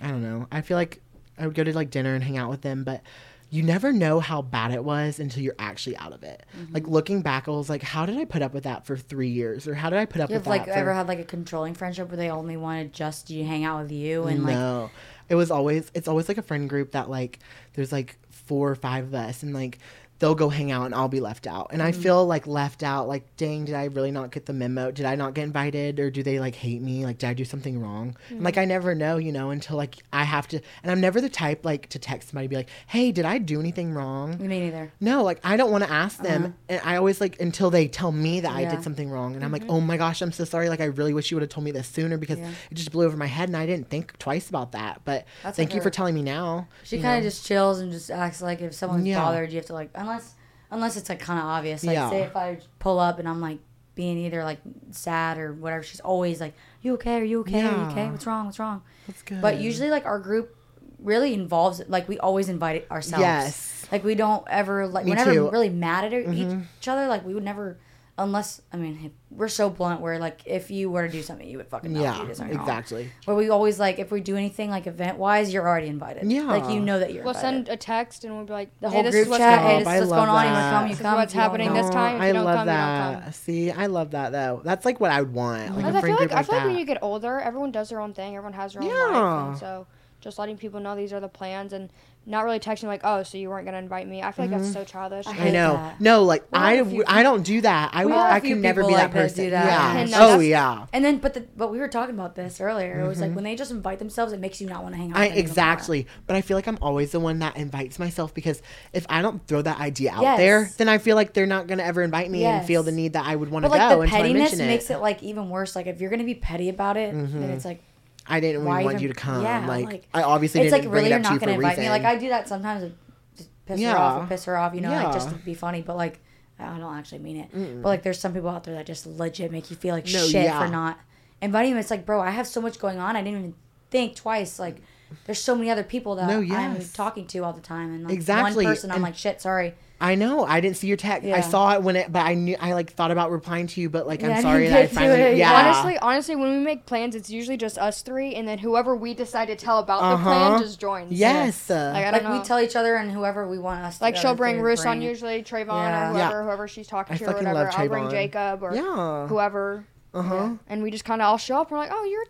[0.01, 0.47] I don't know.
[0.51, 1.03] I feel like
[1.39, 3.03] I would go to like dinner and hang out with them, but
[3.51, 6.43] you never know how bad it was until you're actually out of it.
[6.59, 6.72] Mm-hmm.
[6.72, 9.29] Like looking back, I was like, how did I put up with that for three
[9.29, 10.72] years, or how did I put up You with have like that?
[10.72, 13.83] for- ever had like a controlling friendship where they only wanted just you hang out
[13.83, 14.91] with you and like no,
[15.29, 17.41] it was always it's always like a friend group that like
[17.74, 19.81] there's like four or five of us, and like
[20.18, 21.68] they'll go hang out and I'll be left out.
[21.72, 21.96] And I Mm.
[22.02, 24.90] feel like left out, like, dang, did I really not get the memo?
[24.90, 26.00] Did I not get invited?
[26.00, 27.04] Or do they like hate me?
[27.04, 28.16] Like, did I do something wrong?
[28.30, 30.60] And, like, I never know, you know, until like I have to.
[30.82, 33.60] And I'm never the type like to text somebody, be like, hey, did I do
[33.60, 34.38] anything wrong?
[34.38, 34.92] me neither.
[35.00, 38.12] No, like I don't want to ask them, and I always like until they tell
[38.12, 38.70] me that I Uh-huh.
[38.76, 40.68] Did something wrong, and I'm like, oh my gosh, I'm so sorry.
[40.68, 42.50] Like I really wish you would have told me this sooner because Yeah.
[42.70, 45.02] it just blew over my head, and I didn't think twice about that.
[45.04, 46.68] But That's thank you for telling me now.
[46.84, 49.22] She kind of just chills and just acts like if someone's Yeah.
[49.22, 50.34] bothered, you have to like unless
[50.70, 51.84] unless it's like kind of obvious.
[51.84, 52.11] Like Yeah.
[52.11, 53.59] say if I pull up and I'm like
[53.94, 54.59] being either like
[54.90, 57.16] sad or whatever, she's always like, "You okay?
[57.20, 57.61] Are you okay?
[57.64, 58.09] Are you okay?
[58.11, 58.46] What's wrong?
[58.46, 59.40] What's wrong?" That's good.
[59.40, 60.54] But usually like our group
[60.98, 63.22] really involves like we always invite ourselves.
[63.22, 63.86] Yes.
[63.92, 65.40] Like we don't ever like Me we're never too.
[65.44, 65.52] Mm-hmm.
[65.52, 67.07] really mad at e- each other.
[67.07, 67.78] Like we would never.
[68.18, 70.00] Unless I mean, we're so blunt.
[70.00, 72.50] Where like, if you were to do something, you would fucking know yeah, you did
[72.50, 73.10] exactly.
[73.26, 76.30] Where we always like, if we do anything like event wise, you're already invited.
[76.32, 76.44] Yeah.
[76.44, 77.24] like you know that you're.
[77.24, 77.66] We'll invited.
[77.66, 79.58] send a text and we'll be like, The hey, whole this group is what's chat.
[79.60, 80.46] going Hey, this I is what's love going on.
[80.46, 80.82] You want to come?
[80.84, 81.14] You This come.
[81.16, 82.20] what's happening this time.
[82.22, 83.34] I love come, that.
[83.34, 84.62] See, I love that though.
[84.64, 85.76] That's like what I would want.
[85.76, 86.66] Like I a feel friend like I feel like that.
[86.68, 88.34] when you get older, everyone does their own thing.
[88.34, 89.48] Everyone has their own life, Yeah.
[89.50, 89.86] and so
[90.22, 91.90] just letting people know these are the plans and
[92.29, 94.20] not really texting like, oh, so you weren't gonna invite me.
[94.20, 95.27] I feel like that's so childish.
[95.29, 95.74] I I know.
[95.74, 96.01] that.
[96.01, 97.91] No, like We have I, a w- few I don't do that.
[97.95, 99.45] I, We w- have a I few can never be that like that person.
[99.45, 99.66] do that.
[99.66, 100.01] Yeah.
[100.01, 100.87] And oh yeah.
[100.93, 103.01] And then, but the but we were talking about this earlier.
[103.01, 105.12] It was like when they just invite themselves, it makes you not want to hang
[105.12, 105.16] out.
[105.16, 105.22] Mm-hmm.
[105.22, 105.51] I with them anymore.
[105.51, 108.61] exactly, but I feel like I'm always the one that invites myself because
[108.93, 110.39] if I don't throw that idea out Yes.
[110.39, 112.97] there, then I feel like they're not gonna ever invite me and feel the Yes.
[112.97, 114.91] need that I would want to But like go the until I pettiness mention makes
[114.91, 114.95] it.
[114.95, 115.77] it like even worse.
[115.77, 117.81] Like if you're gonna be petty about it, then it's like
[118.29, 119.43] I didn't why want even- you to come.
[119.43, 121.41] yeah, like, like, I obviously it's didn't like bring really it you're to not for
[121.41, 121.85] gonna a invite me.
[121.89, 122.03] reason.
[122.03, 122.93] Like I do that sometimes
[123.37, 124.74] just piss her off or piss her off.
[124.74, 125.83] You know, like just to be funny.
[125.83, 126.20] But like
[126.59, 127.51] I don't actually mean it.
[127.83, 130.27] But like there's some people out there that just legit make you feel like No,
[130.27, 130.59] shit yeah.
[130.64, 130.99] for not
[131.43, 131.81] inviting them.
[131.81, 133.14] It's like, bro, I have so much going on.
[133.16, 133.55] I didn't even
[133.91, 134.59] think twice.
[134.59, 134.79] Like
[135.26, 138.12] there's so many other people that No, I'm talking to all the time, and like
[138.14, 139.74] Exactly, one person, I'm and- like, shit, sorry.
[139.98, 140.44] I know.
[140.44, 141.26] I didn't see your text.
[141.26, 143.88] I saw it when it, but I knew I like thought about replying to you,
[143.88, 145.20] but like Yeah, I I'm sorry that I finally.
[145.22, 145.38] it.
[145.38, 145.54] Yeah.
[145.54, 149.14] Honestly, honestly, when we make plans, it's usually just us three, and then whoever we
[149.14, 150.59] decide to tell about the plan Uh-huh.
[150.62, 151.12] just joins.
[151.12, 151.70] Yes.
[151.70, 152.38] Like I Like don't know.
[152.40, 154.02] we tell each other and whoever we want us.
[154.02, 156.11] like she'll bring to Roos on usually, Trayvon Yeah.
[156.11, 157.64] or whoever, whoever she's talking I to or fucking whatever.
[157.70, 159.26] love I'll bring Jacob or yeah.
[159.28, 159.86] whoever.
[160.12, 160.34] Uh huh.
[160.34, 160.57] Yeah.
[160.68, 161.70] And we just kind of all show up.
[161.70, 162.24] We're like, oh, you're,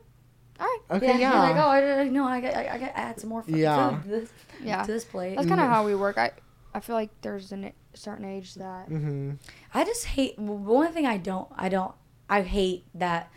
[0.59, 0.79] all right.
[0.93, 1.07] Okay.
[1.07, 1.33] Yeah, Yeah.
[1.33, 2.25] you're like, oh, I didn't know.
[2.25, 3.91] I got, I, I got to add some more fucking Yeah.
[3.91, 4.31] food to this,
[4.63, 4.83] Yeah.
[4.83, 5.37] to this plate.
[5.37, 6.19] That's kind of how we work.
[6.19, 6.31] I,
[6.75, 8.89] I feel like there's a certain age that.
[8.89, 9.33] mm-hmm.
[9.75, 11.07] I just hate one thing.
[11.07, 11.49] I don't.
[11.57, 11.93] I don't.
[12.29, 13.31] I hate that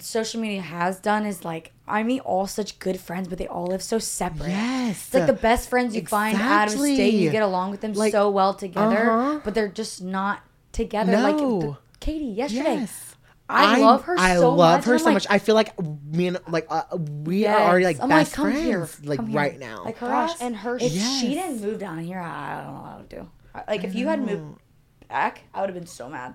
[0.00, 3.66] social media has done is like I meet all such good friends, but they all
[3.66, 4.48] live so separate.
[4.48, 5.06] Yes.
[5.06, 7.14] It's like the best friends you find out of state.
[7.14, 9.40] You get along with them Like, so well together, uh-huh.
[9.44, 10.40] but they're just not
[10.72, 11.12] together.
[11.18, 11.60] Like No.
[11.60, 12.74] the, Katie yesterday.
[12.80, 13.13] Yes.
[13.48, 14.84] I, love her I so love much.
[14.86, 15.26] her I'm so like, much.
[15.28, 17.58] I feel like me and like uh, we yes.
[17.60, 19.36] are already like I'm best come friends here, like come here.
[19.38, 19.84] right now.
[19.84, 20.88] Like her Gosh, ass, and her shit.
[20.92, 21.20] If Yes.
[21.20, 23.30] she didn't move down here, I don't know what I would do.
[23.68, 24.60] Like if you had moved
[25.08, 26.34] back, I would have been so mad.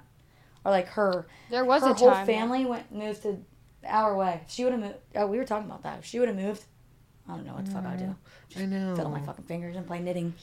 [0.63, 2.25] Or like her, There was her a whole time.
[2.27, 3.39] family went moved to
[3.87, 4.41] our way.
[4.45, 4.95] If she would have moved.
[5.15, 5.99] Oh, we were talking about that.
[5.99, 6.63] If she would have moved,
[7.27, 8.15] I don't know what the fuck I'd do.
[8.57, 8.95] I know.
[8.95, 10.33] Fiddle my fucking fingers and play knitting.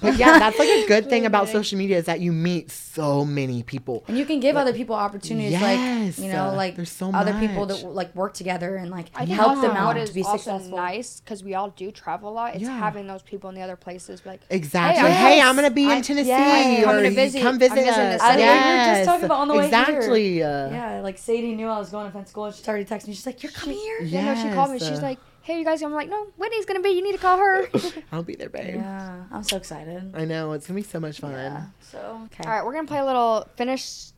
[0.00, 3.24] But yeah, that's like a good thing about social media is that you meet so
[3.24, 4.04] many people.
[4.08, 7.34] And you can give other people opportunities, Yes, like you know, like there's so other
[7.40, 10.22] people that like work together and like I help also them out what to be
[10.22, 10.76] successful.
[10.76, 12.54] nice because we all do travel a lot.
[12.54, 12.76] It's Yeah.
[12.78, 14.22] having those people in the other places.
[14.26, 15.10] Like, Exactly.
[15.10, 15.46] Hey, Hey, yes.
[15.46, 16.28] I'm gonna be in I- Tennessee.
[16.28, 16.82] yes.
[16.82, 17.96] or Coming to visit- Come visit us.
[17.96, 18.42] the city.
[18.42, 19.78] We were just talking about on the way here.
[19.80, 20.42] exactly.
[20.42, 23.08] uh, Yeah, like Sadie knew I was going to Penn School and she started texting
[23.08, 23.14] me.
[23.14, 24.78] She's like, "You're coming here." yeah, no, she called me.
[24.78, 25.82] She's uh, like, hey, you guys.
[25.82, 26.90] I'm like, no, Whitney's gonna be.
[26.90, 27.68] You need to call her.
[28.12, 28.76] I'll be there, babe.
[28.76, 30.12] Yeah, I'm so excited.
[30.14, 31.32] I know it's gonna be so much fun.
[31.32, 31.66] Yeah.
[31.80, 32.44] So okay.
[32.44, 33.48] all right, we're gonna play a little.
[33.56, 34.12] Finish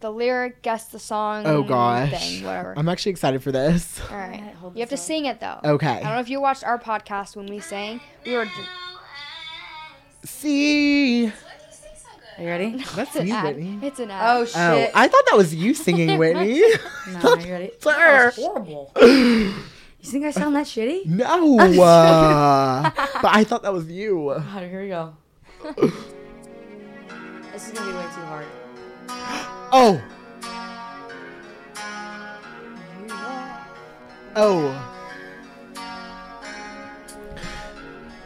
[0.00, 1.46] the lyric, guess the song.
[1.46, 2.74] Oh gosh, thing, whatever.
[2.76, 4.00] I'm actually excited for this.
[4.10, 5.00] all right, hold you have to up.
[5.00, 5.60] sing it though.
[5.64, 5.86] Okay.
[5.88, 8.00] I don't know if you watched our podcast when we sang.
[8.26, 8.46] We were.
[10.24, 11.32] See, Are
[12.40, 12.70] you ready?
[12.96, 13.44] that's It's an you, ad.
[13.56, 13.78] Whitney.
[13.82, 14.22] It's an ad.
[14.36, 14.56] Oh, oh shit!
[14.56, 16.60] Oh, I thought that was you singing, Whitney.
[17.12, 17.70] no, are you ready?
[17.78, 17.92] Sir.
[17.92, 18.92] That was horrible.
[20.04, 21.06] You think I sound that shitty?
[21.06, 22.90] no, uh,
[23.22, 24.34] but I thought that was you.
[24.36, 25.14] God, here we go.
[27.52, 28.46] this is gonna be way too hard.
[29.76, 30.00] Oh.
[34.36, 34.90] Oh.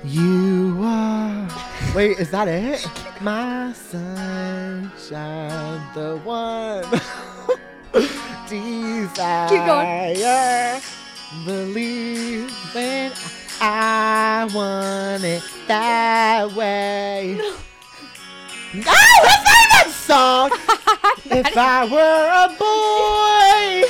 [0.05, 1.49] You are.
[1.95, 2.87] Wait, is that it?
[3.22, 4.91] My sunshine,
[5.95, 6.85] the one.
[8.49, 9.49] Desire.
[9.49, 10.98] Keep going.
[11.45, 13.12] Believe when
[13.61, 17.37] I want it that way.
[18.74, 20.51] No, that's not that song.
[21.39, 23.89] if I were a boy,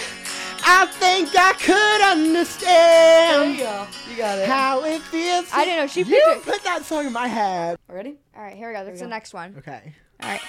[0.64, 3.86] I think I could understand go.
[4.10, 4.48] You got it.
[4.48, 5.48] how it feels.
[5.52, 7.78] I didn't know she you put that song in my head.
[7.88, 8.16] Ready?
[8.36, 8.84] All right, here we go.
[8.84, 9.10] That's we the go.
[9.10, 9.54] next one.
[9.58, 9.94] Okay.
[10.22, 10.40] All right.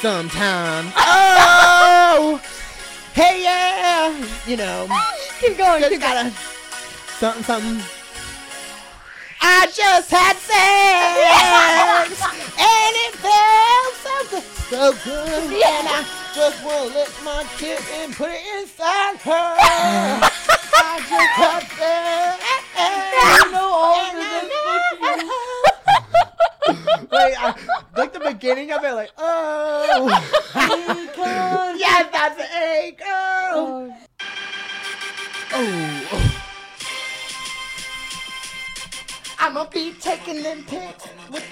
[0.00, 0.92] Sometimes.
[0.96, 2.40] Oh.
[3.14, 4.26] Hey yeah.
[4.46, 4.88] You know.
[5.40, 5.80] Keep going.
[5.80, 6.30] Just Keep gotta
[7.18, 7.82] something something.
[9.42, 10.52] I just had sex
[12.56, 18.14] and it felt so good, so good, and I just wanna lick my kid and
[18.14, 19.56] put it inside her.
[19.58, 22.42] I just had sex.
[23.44, 24.12] You know all
[27.10, 30.08] Wait, I, like the beginning of it, like oh,
[31.78, 33.96] yes, that's an A girl.
[35.54, 36.38] Oh.
[39.38, 41.44] I'ma be taking them pics with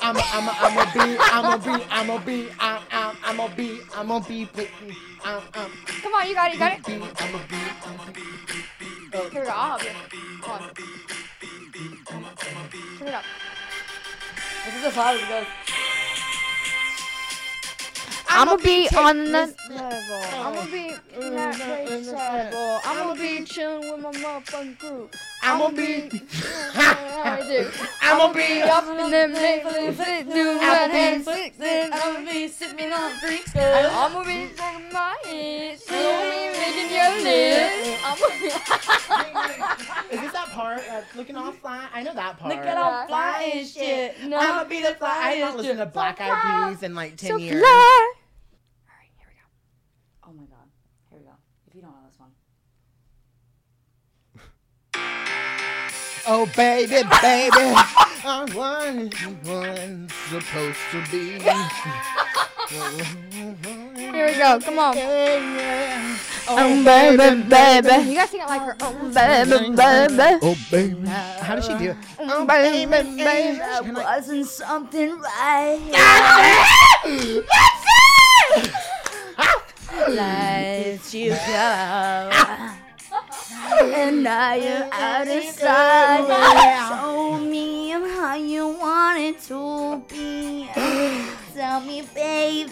[0.00, 3.48] I'm I'm I'm a be I'm a be I'm a be I'm I'm I'm a
[3.54, 5.70] be I'm a be picking I'm I'm
[6.02, 6.54] Come on, you got it.
[6.54, 6.86] You got it.
[6.86, 7.38] be I'm a
[8.12, 8.22] be
[9.12, 9.52] Here we go.
[9.52, 9.90] I'll help you.
[10.40, 10.70] Come on.
[12.98, 13.24] Turn it up.
[14.64, 15.61] This is as hard as it goes.
[18.34, 20.22] I'ma be on the this- level.
[20.46, 22.80] I'ma be in that place level.
[22.84, 25.08] I'ma be chilling with my motherfucking crew.
[25.42, 26.10] I'ma be
[26.74, 27.70] I do.
[28.00, 29.98] I'ma be Up in them legs,
[30.32, 33.54] do my hands, I'm gonna be sipping on the freaks.
[33.56, 38.02] I'ma be shaking my head, I'ma be licking your lips.
[38.04, 40.14] I'ma be.
[40.14, 40.82] Is this that part?
[40.90, 41.86] Uh, looking all fly?
[41.92, 42.54] I know that part.
[42.54, 44.22] Look at all fly and shit.
[44.24, 44.38] No.
[44.38, 45.18] I'ma be the fly.
[45.22, 47.62] I didn't listen to Black Eyed Peas in like ten So years.
[56.24, 57.74] Oh baby, baby,
[58.24, 59.10] I'm one
[59.42, 61.40] one supposed to be.
[63.98, 64.60] Here we go.
[64.60, 64.96] Come on.
[64.96, 66.18] Yeah, yeah.
[66.48, 68.08] Oh, oh baby, baby.
[68.08, 68.76] You gotta sing it like her.
[68.80, 70.38] Oh, baby, baby.
[70.42, 71.06] Oh, baby.
[71.08, 71.96] How does she do it?
[72.20, 73.58] Oh, oh baby, baby.
[73.58, 75.80] That wasn't something right.
[80.08, 82.72] Let you go.
[83.80, 86.88] and now you're out of sight.
[86.88, 90.68] Show me how you want it to be.
[91.54, 92.68] Tell me, baby.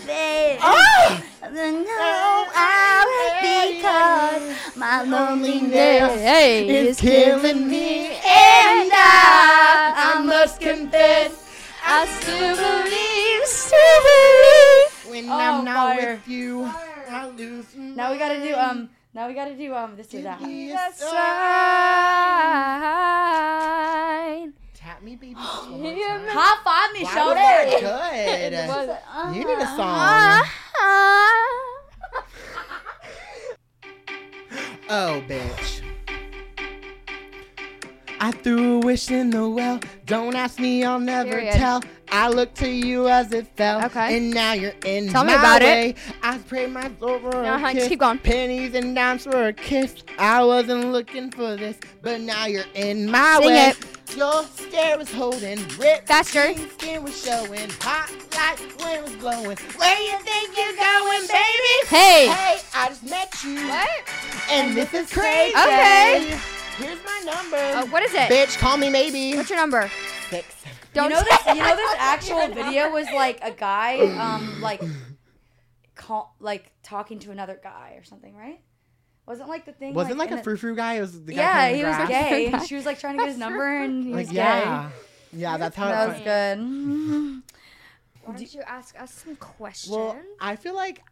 [1.53, 3.07] Then go out
[3.43, 5.73] because my loneliness
[6.21, 8.07] Hey, It's killing me.
[8.07, 11.33] and I, I must confess,
[11.85, 15.11] I still believe, still believe.
[15.25, 16.13] When Oh, I'm not fire.
[16.15, 16.71] with you,
[17.11, 17.67] I lose.
[17.77, 18.91] Now we gotta do um.
[19.13, 19.97] Now we gotta do um.
[19.97, 20.41] This or that.
[20.41, 20.99] Yes,
[23.51, 24.53] Sign.
[24.75, 25.35] Tap me, baby.
[25.35, 26.23] just one more Hear time.
[26.23, 26.29] me.
[26.31, 27.81] High five me, Why shout was that it.
[27.81, 28.55] good?
[29.13, 29.89] Uh, You need a Ah, song.
[29.89, 30.47] ah.
[34.93, 35.80] Oh, bitch.
[38.23, 39.81] I threw a wish in the well.
[40.05, 41.55] Don't ask me, I'll never Period.
[41.55, 41.83] tell.
[42.13, 43.83] I looked to you as it fell.
[43.87, 44.17] Okay.
[44.17, 45.65] And now you're in Tell me my about it.
[45.65, 45.95] way.
[46.23, 47.89] I prayed my for Uh-huh, a kiss.
[47.89, 48.19] keep going.
[48.19, 49.95] Pennies and dimes for a kiss.
[50.19, 53.69] I wasn't looking for this, but now you're in my Sing way.
[53.71, 54.17] it.
[54.17, 56.53] Your stare was holding, ripped Faster.
[56.79, 59.57] skin was showing, hot like when was blowing.
[59.77, 61.87] Where you think you're going, baby?
[61.87, 62.27] Hey.
[62.27, 63.67] Hey, I just met you.
[63.69, 63.89] What?
[64.51, 65.55] And this is crazy.
[65.57, 66.37] Okay.
[66.81, 67.57] Here's my number.
[67.57, 68.31] Uh, what is it?
[68.31, 69.37] Bitch, call me maybe.
[69.37, 69.91] What's your number?
[70.31, 70.47] Six.
[70.93, 71.47] Don't know this.
[71.47, 74.83] You know this actual video was like a guy um like
[75.95, 78.61] call like talking to another guy or something, right?
[79.27, 79.95] Wasn't like the thing.
[79.95, 80.95] Wasn't like, in a frou frou guy.
[80.95, 82.51] It was the guy Yeah, he was gay.
[82.51, 82.65] Guy.
[82.65, 84.35] She was like trying to get his number and he was Like, gay.
[84.37, 84.91] yeah.
[85.33, 87.45] Yeah, that's how That it was went.
[87.45, 88.25] good.
[88.25, 89.95] Why don't you ask us some questions?
[89.95, 91.03] Well, I feel like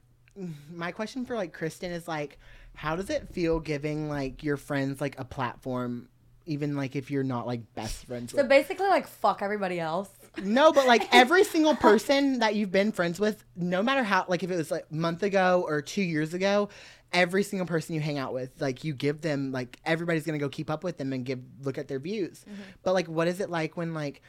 [0.74, 2.38] my question for like Kristen is like,
[2.78, 6.08] how does it feel giving like your friends like a platform,
[6.46, 8.48] even like if you're not like best friends So with?
[8.48, 10.08] basically, like fuck everybody else.
[10.40, 14.44] No, but like every single person that you've been friends with, no matter how, like
[14.44, 16.68] if it was like a month ago or two years ago,
[17.12, 20.48] every single person you hang out with, like you give them, like everybody's gonna go
[20.48, 22.44] keep up with them and give look at their views.
[22.48, 22.62] Mm-hmm.
[22.84, 24.22] But like, what is it like when like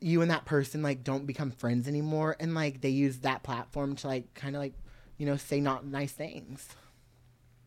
[0.00, 3.96] you and that person like don't become friends anymore, and like they use that platform
[3.96, 4.74] to like kind of like
[5.18, 6.68] you know say not nice things?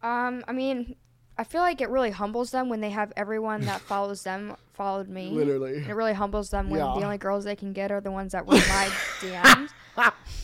[0.06, 0.96] Um, I mean,
[1.38, 5.08] I feel like it really humbles them when they have everyone that follows them followed
[5.10, 5.30] me.
[5.32, 5.78] Literally.
[5.78, 6.94] And it really humbles them when Yeah.
[6.98, 8.86] the only girls they can get are the ones that read my
[9.22, 9.70] DMs.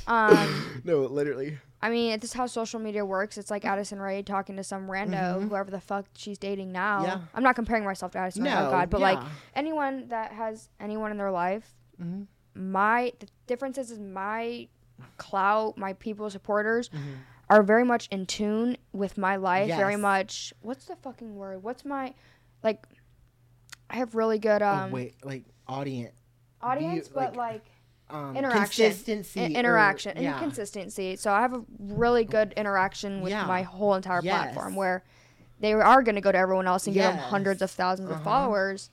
[0.07, 1.57] Um, no, literally.
[1.81, 3.37] I mean, this is how social media works.
[3.37, 6.99] It's like Addison Rae talking to some rando, whoever the fuck she's dating now.
[6.99, 7.05] Mm-hmm.
[7.07, 7.19] Yeah.
[7.33, 9.19] I'm not comparing myself to Addison Rae, No, oh God, but like
[9.55, 12.71] anyone that has anyone in their life, Mm-hmm.
[12.71, 14.67] my the difference is, is my
[15.17, 17.11] clout, my people supporters Mm-hmm.
[17.51, 19.67] Are very much in tune with my life.
[19.67, 20.53] Very much.
[20.61, 21.61] What's the fucking word?
[21.61, 22.13] What's my
[22.63, 22.85] like?
[23.89, 26.15] I have really good um oh wait, like audience.
[26.61, 27.65] audience, view- but like, like
[28.09, 30.31] Um, interaction, consistency, I- or- interaction, yeah.
[30.31, 31.15] and consistency.
[31.17, 33.45] So I have a really good interaction with Yeah.
[33.45, 34.33] my whole entire Yes.
[34.53, 35.03] platform, where
[35.59, 38.15] they are going to go to everyone else and give them hundreds of 1000s of
[38.15, 38.23] Uh-huh.
[38.23, 38.89] followers,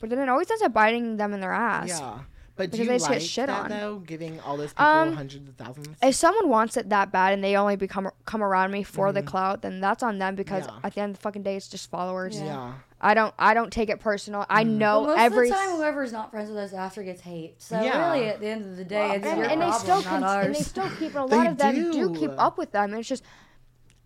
[0.00, 1.88] but then it always ends up biting them in their ass.
[1.88, 2.18] Yeah.
[2.56, 3.68] But do you they just get like shit that on.
[3.70, 3.96] though?
[3.98, 5.88] Giving all those people Um, hundreds of thousands.
[6.02, 9.22] If someone wants it that bad and they only become come around me for the
[9.22, 10.76] clout, then that's on them because Mm-hmm.
[10.76, 10.86] Yeah.
[10.86, 12.40] at the end of the fucking day, it's just followers.
[12.40, 12.72] yeah.
[12.98, 14.46] I don't I don't take it personal.
[14.48, 14.78] I Mm-hmm.
[14.78, 17.60] know But most every of the time, whoever's not friends with us after gets hate.
[17.60, 18.06] So Yeah.
[18.14, 20.24] really, at the end of the day, it's and, your and they still not con-
[20.24, 20.46] ours.
[20.46, 22.14] and they still keep a lot of them do.
[22.14, 23.22] keep up with them and it's just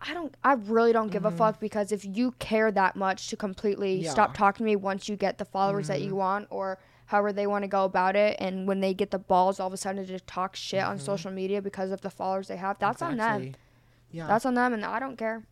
[0.02, 3.36] i don't i really don't give a fuck because if you care that much to
[3.36, 4.02] completely Mm-hmm.
[4.04, 4.08] Yeah.
[4.08, 4.12] Mm-hmm.
[4.12, 6.78] stop talking to me once you get the followers that you want or
[7.10, 9.72] however they want to go about it and when they get the balls all of
[9.72, 12.78] a sudden to just talk shit on social media because of the followers they have
[12.78, 13.52] that's on them Mm-hmm.
[14.12, 14.26] Yeah.
[14.26, 15.42] that's on them and i don't care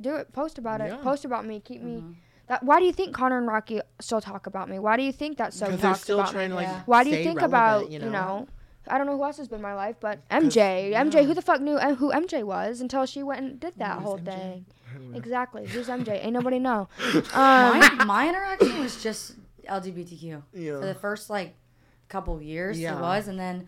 [0.00, 0.94] do it post about it Yeah.
[0.94, 1.02] Mm-hmm.
[1.04, 2.02] post about me keep me
[2.46, 5.12] that why do you think connor and rocky still talk about me why do you
[5.12, 6.56] think that so because they're still about trying me?
[6.56, 6.66] to like.
[6.68, 6.82] Yeah.
[6.86, 8.10] Why do you think relevant, about you you know?
[8.10, 8.48] know?
[8.86, 11.40] I don't know who else has been in my life, but MJ, MJ, who the
[11.40, 14.66] fuck knew who MJ was until she went and did that whole thing?
[15.14, 15.66] Exactly.
[15.66, 16.22] Who's MJ?
[16.22, 16.88] Ain't nobody know.
[17.32, 19.36] Um, my, my interaction was just
[19.68, 20.80] LGBTQ Yeah.
[20.80, 21.54] for the first like
[22.08, 22.78] couple years.
[22.78, 22.96] Yeah.
[22.98, 23.66] It was, and then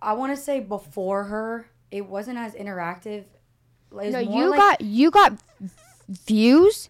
[0.00, 3.24] I want to say before her, it wasn't as interactive.
[3.90, 5.38] Was no, you like- got you got
[6.08, 6.88] views,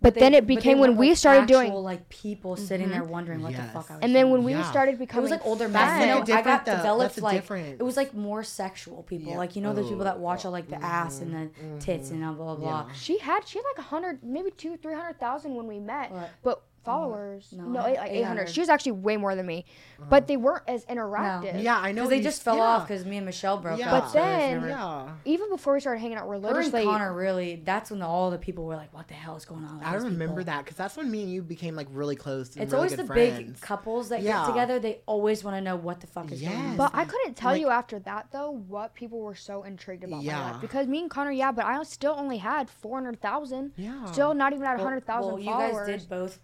[0.00, 3.02] but they- then it became when we like, started actual, doing, like people sitting there
[3.02, 3.10] mm-hmm.
[3.10, 3.66] wondering what Yes.
[3.66, 4.02] the fuck I was.
[4.02, 4.32] and then doing.
[4.32, 4.68] when we Yeah.
[4.70, 5.72] started It becoming was like older men.
[5.86, 6.76] friends- You know, like a I got though.
[6.76, 9.32] developed That's like different- it was like more sexual people.
[9.32, 9.38] Yeah.
[9.38, 11.50] Like you know those people that Oh, watch all like the ass and the
[11.80, 12.86] tits and blah blah blah.
[12.88, 12.92] Yeah.
[12.94, 16.10] She had she had like a hundred, maybe two, three hundred thousand when we met.
[16.10, 16.30] What?
[16.42, 17.48] But followers.
[17.52, 18.12] no, no, like 800.
[18.18, 18.48] 800.
[18.48, 19.64] She was actually way more than me,
[20.00, 20.04] oh.
[20.08, 21.62] but they weren't as interactive.
[21.62, 22.02] Yeah, I know.
[22.02, 22.62] Because they you- just fell yeah.
[22.62, 23.92] off because me and Michelle broke Yeah.
[23.94, 24.04] up.
[24.04, 25.08] But so then- never- Yeah.
[25.24, 28.38] Even before we started hanging out her and religiously, Connor really, that's when all the
[28.38, 30.52] people were like, what the hell is going on with I these remember people?
[30.52, 32.54] that because that's when me and you became like really close.
[32.54, 33.38] And It's really always good the friends.
[33.38, 34.40] big couples that Yeah.
[34.42, 34.78] get together.
[34.78, 36.76] They always want to know what the fuck is going on.
[36.76, 40.22] But I couldn't tell Like- you after that though what people were so intrigued about
[40.24, 43.72] my life because me and Connor, yeah, but I still only had four hundred thousand.
[43.76, 44.04] Yeah.
[44.06, 45.88] Still not even at Well- hundred thousand well, you followers.
[45.88, 46.40] guys did both.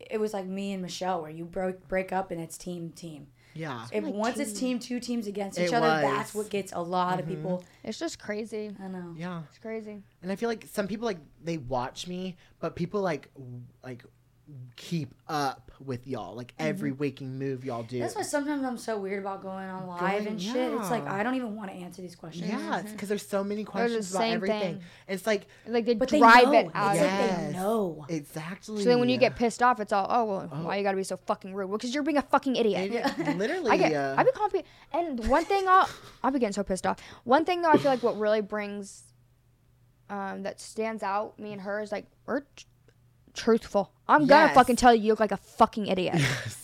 [0.00, 3.28] It was like me and Michelle, where you broke break up and it's team team.
[3.54, 3.86] Yeah.
[3.92, 4.78] If like once it's team.
[4.78, 6.04] team two teams against It each other, was.
[6.04, 6.16] Mm-hmm.
[6.16, 7.64] that's what gets a lot of people.
[7.82, 8.70] It's just crazy.
[8.80, 9.14] I know.
[9.16, 9.42] Yeah.
[9.48, 10.02] It's crazy.
[10.22, 14.04] And I feel like some people like they watch me, but people like w- like
[14.76, 17.96] keep up with y'all, like every waking move y'all do.
[17.96, 18.02] Mm-hmm.
[18.02, 20.72] That's why sometimes I'm so weird about going on live Going- and shit.
[20.72, 21.06] It's like.
[21.06, 22.48] I don't even want to answer these questions.
[22.50, 24.60] yeah, it's because there's so many the questions about same everything.
[24.76, 24.80] thing.
[25.06, 26.52] It's like Like they But they drive know.
[26.54, 27.46] it out It's of like you.
[27.46, 28.06] they know.
[28.08, 28.82] exactly.
[28.82, 31.04] So then when you get pissed off, it's all, oh well, why you gotta be
[31.04, 31.68] so fucking rude?
[31.68, 32.92] Well, because you're being a fucking idiot.
[32.92, 35.88] It- literally, I get, uh, I be calling people, and one thing I'll,
[36.24, 36.98] I'll be getting so pissed off.
[37.24, 39.04] One thing though, I feel like what really brings,
[40.10, 42.64] um, that stands out, me and her is like we're tr-
[43.38, 43.90] truthful.
[44.10, 44.54] I'm gonna Yes.
[44.54, 46.14] fucking tell you you look like a fucking idiot.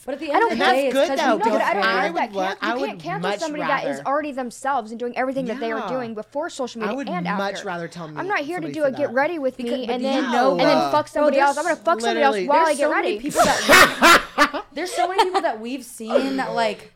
[0.07, 0.73] But at the end of the care.
[0.73, 1.93] day, That's it's good, because though, you No, don't but I don't care.
[1.93, 3.97] I care would that wa- can- I you would can't cancel much somebody that is
[3.99, 5.89] rather- already themselves and doing everything that they are Yeah.
[5.89, 7.67] doing before social media I would and much after.
[7.67, 8.15] rather tell me.
[8.19, 9.13] I'm not here to somebody do say a get that.
[9.15, 11.59] ready with Because- me but and you then know, and then fuck somebody there's else.
[11.59, 13.21] I'm gonna fuck somebody else literally- while I There's get so many ready.
[13.21, 16.93] people that there's so many people that we've seen that like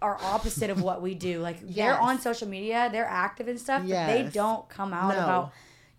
[0.00, 1.38] are opposite of what we do.
[1.40, 1.98] Like they're Yes.
[2.00, 4.32] on social media, they're active and stuff, but they Yes.
[4.32, 5.22] don't come out No.
[5.22, 5.52] about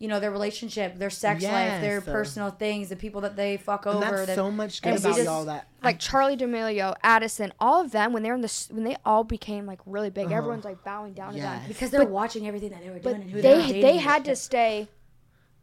[0.03, 3.87] you know their relationship, their sex life, their personal things, the people that they fuck
[3.87, 4.01] over.
[4.01, 7.91] That's that- so much good about just- y'all that like Charli D'Amelio, Addison, all of
[7.91, 11.13] them when they're in this when they all became like really big, everyone's like bowing
[11.13, 11.55] down to them.
[11.55, 11.67] Uh-huh.
[11.69, 14.25] Because they're watching everything that they were doing But and who they, they they had
[14.25, 14.89] to stay.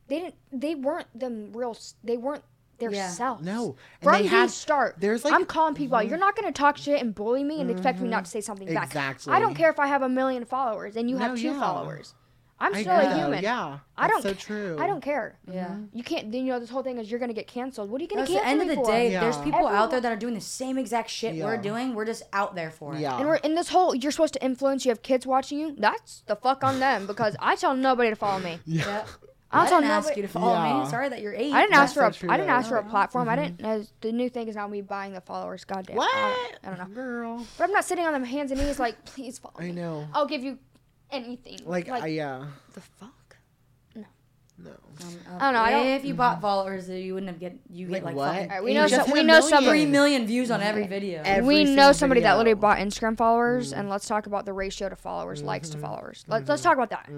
[0.08, 0.34] They didn't.
[0.50, 1.76] They weren't them real.
[2.02, 2.42] They weren't
[2.78, 3.10] their Yeah.
[3.10, 3.44] selves.
[3.44, 3.76] No.
[4.00, 5.42] And From they the had- start, there's, like- mm-hmm.
[5.42, 6.08] I'm calling people out.
[6.08, 8.72] You're not gonna talk shit and bully me and expect me not to say something
[8.72, 8.86] back.
[8.86, 9.34] Exactly.
[9.34, 11.60] I don't care if I have a million followers and you have two yeah.
[11.60, 12.14] followers.
[12.62, 13.16] I'm I still agree, a though.
[13.16, 13.42] human.
[13.42, 14.22] Yeah, I don't.
[14.22, 14.76] that's so true.
[14.78, 15.38] I don't care.
[15.50, 15.76] Yeah.
[15.94, 16.30] You can't.
[16.30, 17.90] Then you know this whole thing is you're gonna get canceled.
[17.90, 18.36] What are you gonna get?
[18.36, 18.84] At the end of the for?
[18.86, 19.20] day, Yeah.
[19.20, 21.94] there's people Everyone- out there that are doing the same exact shit we're doing.
[21.94, 23.00] We're just out there for it.
[23.00, 23.16] Yeah.
[23.18, 23.94] And we're in this whole.
[23.94, 24.84] You're supposed to influence.
[24.84, 25.74] You have kids watching you.
[25.78, 28.58] That's the fuck on them because I tell nobody to follow me.
[28.66, 29.04] Yeah.
[29.52, 30.84] I'll I tell didn't ask you to follow Yeah.
[30.84, 30.88] me.
[30.90, 31.52] Sorry that you're eight.
[31.52, 32.12] I didn't ask That's for so a.
[32.12, 33.28] true, I didn't ask for a platform.
[33.28, 33.56] I Mm-hmm.
[33.56, 33.66] didn't.
[33.66, 35.64] As the new thing is now me buying the followers.
[35.64, 35.96] Goddamn.
[35.96, 36.08] What?
[36.14, 36.84] I, I don't know.
[36.94, 37.44] girl?
[37.58, 39.72] But I'm not sitting on them hands and knees like, please follow I me.
[39.72, 40.06] know.
[40.14, 40.58] I'll give you
[41.12, 41.58] anything.
[41.64, 42.46] Like, I yeah.
[42.74, 43.36] the fuck.
[44.62, 44.70] No.
[44.72, 45.36] Um, oh.
[45.36, 48.02] I don't know, I don't- If you bought followers, you wouldn't have get you Like
[48.02, 48.34] get like what?
[48.34, 49.90] fucking Alright, we know just some- we know some- three million.
[49.90, 51.22] million views on every video.
[51.24, 53.92] Every we know single somebody that literally bought Instagram followers, and mm-hmm.
[53.92, 55.86] let's talk about the ratio to followers, likes to mm-hmm.
[55.86, 56.24] followers.
[56.28, 57.08] Let's let's talk about that.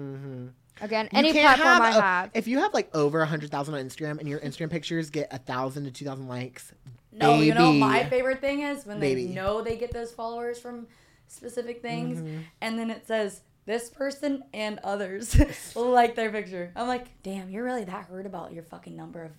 [0.81, 2.31] Again, You any can't platform I a- have.
[2.33, 5.27] If you have like over a hundred thousand on Instagram and your Instagram pictures get
[5.31, 6.71] a thousand to two thousand likes,
[7.11, 7.79] no, you know baby.
[7.79, 9.27] my favorite thing is when Baby.
[9.27, 10.87] they know they get those followers from
[11.27, 12.37] specific things, Mm-hmm.
[12.61, 15.35] and then it says this person and others
[15.75, 16.71] like their picture.
[16.75, 19.31] I'm like, damn, you're really that hurt about your fucking number of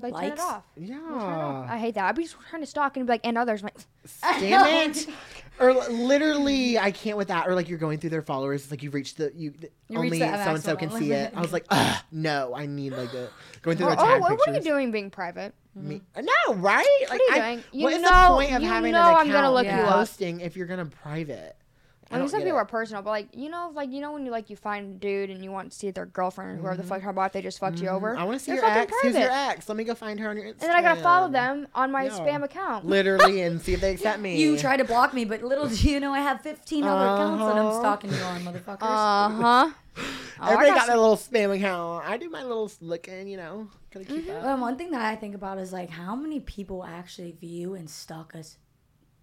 [0.00, 0.42] Like turn it likes?
[0.42, 0.62] off.
[0.76, 1.66] Turn it off.
[1.66, 1.74] Yeah.
[1.74, 2.04] I hate that.
[2.04, 3.62] I'd be just trying to stalk and be like, and others.
[3.62, 5.06] I'm like, Damn it.
[5.60, 7.48] Or literally, I can't with that.
[7.48, 9.98] Or like you're going through their followers, it's like you've reached the you, the- You
[9.98, 11.32] only so and so can see it.
[11.34, 13.28] I was like, Ugh, no, I need like a
[13.62, 14.46] going through oh, their tag what, pictures.
[14.46, 15.52] what are you doing being private?
[15.74, 16.84] Me, uh, no, right?
[17.10, 17.64] Like, are you I- doing?
[17.72, 19.92] You what is know- the point of having know an I'm account gonna look you
[19.92, 21.56] posting if you're gonna private?
[22.10, 22.62] I I mean, some people it.
[22.62, 24.98] are personal, but like you know, like you know when you like you find a
[24.98, 27.42] dude and you want to see their girlfriend or whoever the fuck how about they
[27.42, 28.16] just fucked you over.
[28.16, 28.94] I want to see They're your fucking ex.
[29.02, 29.68] Who's your ex?
[29.68, 30.62] Let me go find her on your Instagram.
[30.62, 32.10] And then I gotta follow them on my Yeah.
[32.10, 32.86] spam account.
[32.86, 34.40] Literally and see if they accept me.
[34.40, 37.44] You try to block me, but little do you know I have 15 other accounts
[37.46, 37.78] that I'm Uh-huh.
[37.80, 38.78] stalking you on, motherfuckers.
[38.80, 39.70] Uh huh.
[40.40, 42.06] Everybody got their little spam account.
[42.08, 43.68] I do my little looking, you know.
[43.92, 44.36] Gotta keep Mm-hmm.
[44.36, 44.42] up.
[44.44, 47.90] Well, one thing that I think about is like how many people actually view and
[47.90, 48.56] stalk us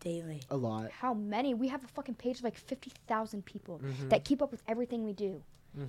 [0.05, 0.41] daily.
[0.49, 0.91] A lot.
[0.91, 1.53] How many?
[1.53, 4.07] We have a fucking page of like fifty thousand people Mm-hmm.
[4.09, 5.41] that keep up with everything we do.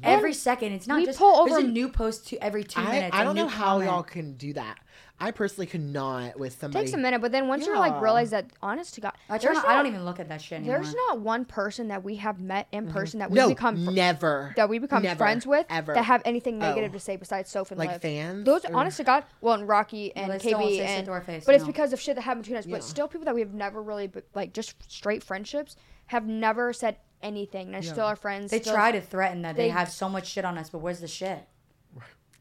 [0.03, 2.91] Every second, it's not we just pull there's a new post to every two I,
[2.91, 3.17] minutes.
[3.17, 3.89] I a don't know how comment.
[3.91, 4.79] y'all can do that.
[5.19, 6.85] I personally could not with somebody.
[6.85, 9.53] takes a minute, but then once you're like realize that, honest to God, I try
[9.53, 10.77] there's not, I don't even look at that shit anymore.
[10.77, 12.93] There's not one person that we have met in mm-hmm.
[12.93, 14.53] person that we no, become fr- never.
[14.57, 15.95] that we become Never, friends with ever.
[15.95, 16.67] that have anything oh.
[16.67, 16.99] negative Oh.
[16.99, 18.03] to say besides Soph and Like Liv.
[18.03, 21.23] fans, Those, or- honest to God, well, and Rocky and they KB and to our
[21.23, 22.67] face, but it's because of shit that happened between us.
[22.67, 22.77] Yeah.
[22.77, 25.77] But still, people that we have never really, like, just straight friendships
[26.09, 27.75] have never said anything.
[27.75, 27.93] And Yeah.
[27.93, 28.51] still are friends.
[28.51, 30.79] They still- try to threaten that they, they- have so much shit on us, but
[30.79, 31.47] where's the shit?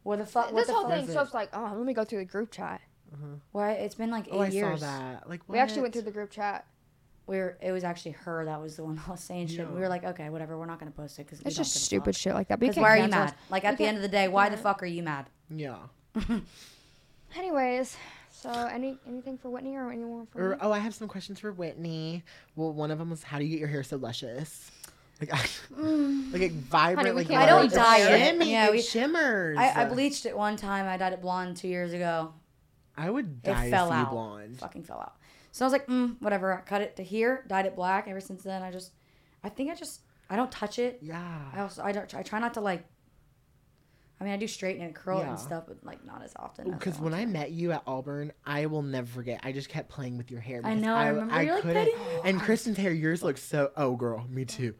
[0.05, 0.51] Where the fuck?
[0.51, 0.91] What This the whole fuck?
[0.93, 2.79] thing, so it's like, oh, let me go through the group chat.
[3.13, 3.33] Mm-hmm.
[3.53, 3.71] Why?
[3.71, 4.79] It's been like eight Oh, I years.
[4.81, 5.27] saw that.
[5.27, 6.67] Like We actually went through the group chat.
[7.25, 9.67] Where it was actually her that was the one that was saying shit.
[9.67, 12.35] We were like, okay, whatever, we're not gonna post it because It's just stupid shit
[12.35, 12.59] like that.
[12.59, 13.31] Because why are you cancel us.
[13.31, 13.37] mad?
[13.49, 15.25] Like You at the end of the day, why the fuck are you mad?
[15.49, 15.77] Yeah.
[17.35, 17.97] Anyways,
[18.29, 20.55] So any anything for Whitney or anyone for Or me?
[20.61, 22.23] oh, I have some questions for Whitney.
[22.55, 24.69] Well, one of them was how do you get your hair so luscious?
[25.21, 28.19] Like, like it vibrant, Honey, like I don't dye it.
[28.19, 29.57] shimmy, Yeah, it we- shimmers.
[29.57, 30.87] I, I bleached it one time.
[30.87, 32.33] I dyed it blonde two years ago.
[32.97, 34.11] I would It dye fell a out.
[34.11, 34.59] blonde.
[34.59, 35.15] Fucking fell out.
[35.53, 36.53] So I was like, mm, whatever.
[36.53, 38.07] I cut it to here, dyed it black.
[38.09, 38.91] Ever since then, I just,
[39.43, 40.99] I think I just, I don't touch it.
[41.01, 41.39] Yeah.
[41.53, 42.83] I also, I don't, I try not to like.
[44.19, 45.29] I mean, I do straighten and curl it Yeah.
[45.31, 46.71] and stuff, but like not as often.
[46.71, 49.41] Because when I met you at Auburn, I will never forget.
[49.43, 50.61] I just kept playing with your hair.
[50.63, 51.41] I because know, I remember.
[51.43, 51.85] You're like, couldn't.
[51.85, 53.71] "Betty." and Kristen's hair, yours looks so.
[53.75, 54.73] Oh, girl, me too.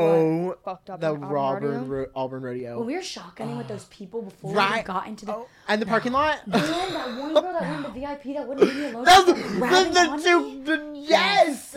[0.00, 1.84] Oh, Fucked up the in Auburn Auburn Rodeo?
[1.84, 2.78] Ro- Auburn rodeo.
[2.78, 4.84] when we were shotgunning with those people before we Right.
[4.84, 5.34] got into the.
[5.34, 6.40] Oh, and the parking lot.
[6.50, 6.60] Damn,
[6.92, 9.04] that one girl that went to VIP that wouldn't leave me alone.
[9.04, 10.62] That was she kept the, grabbing the, onto the, me.
[10.64, 11.76] the- yes.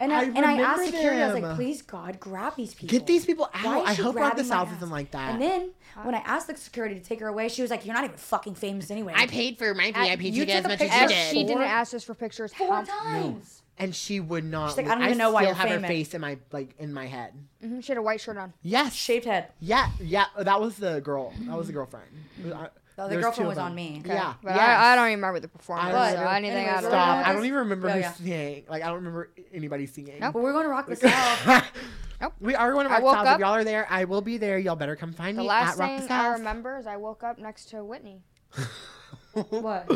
[0.00, 1.42] And I, I and I asked remember security, I was them.
[1.44, 2.98] like, please God, grab these people.
[2.98, 3.82] Get these people Why out.
[3.84, 4.76] is I she hope we're at the grabbing my South ass?
[4.78, 5.32] isn't like that.
[5.34, 5.70] And then
[6.02, 8.16] when I asked the security to take her away, she was like, "You're not even
[8.16, 10.98] fucking famous anyway." I paid for my VIP you ticket as a much as picture
[10.98, 11.30] you of did.
[11.32, 12.52] She didn't ask us for pictures.
[12.52, 13.62] four How- times.
[13.78, 14.70] And she would not.
[14.70, 14.86] She's like.
[14.88, 17.06] I don't even know why still you're have her face in my like in my
[17.06, 17.32] head.
[17.64, 18.52] Mhm, She had a white shirt on.
[18.62, 18.94] Yes.
[18.94, 19.48] Shaved head.
[19.60, 20.26] Yeah, yeah.
[20.38, 21.32] That was the girl.
[21.46, 22.06] That was the girlfriend.
[22.38, 24.00] It was- I- the there girlfriend was on me.
[24.06, 24.34] Yeah.
[24.40, 24.60] But yes.
[24.60, 25.88] I, I don't even remember the performance.
[25.96, 27.06] I so remember- anything anyways, out of we're Stop.
[27.24, 28.36] gonna- I don't even remember Yeah, who yeah.
[28.36, 28.64] sang.
[28.68, 30.20] Like I don't remember anybody singing.
[30.20, 30.32] Nope.
[30.34, 31.72] But we're going to rock the South.
[32.20, 32.32] Nope.
[32.40, 33.26] We are going to Rock woke South.
[33.26, 34.56] up- If y'all are there, I will be there.
[34.58, 36.96] Y'all better come find The me last at Rock the thing I remember is I
[36.96, 38.22] woke up next to Whitney.
[39.32, 39.90] what?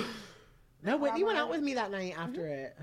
[0.82, 2.76] No, Whitney went out with me that night after it.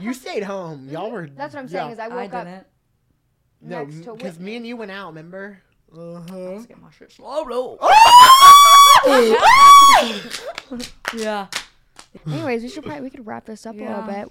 [0.00, 0.88] You stayed home.
[0.90, 1.28] Y'all were.
[1.28, 1.80] That's what I'm yeah.
[1.80, 1.92] saying.
[1.92, 2.66] Is I I woke up didn't.
[3.60, 5.08] no, next to because me and you went out.
[5.08, 5.58] Remember?
[5.96, 6.36] Uh-huh.
[6.36, 7.44] Let's get my shit slow
[11.16, 11.46] yeah.
[12.26, 14.28] Anyways, we should probably we could wrap this up a little bit.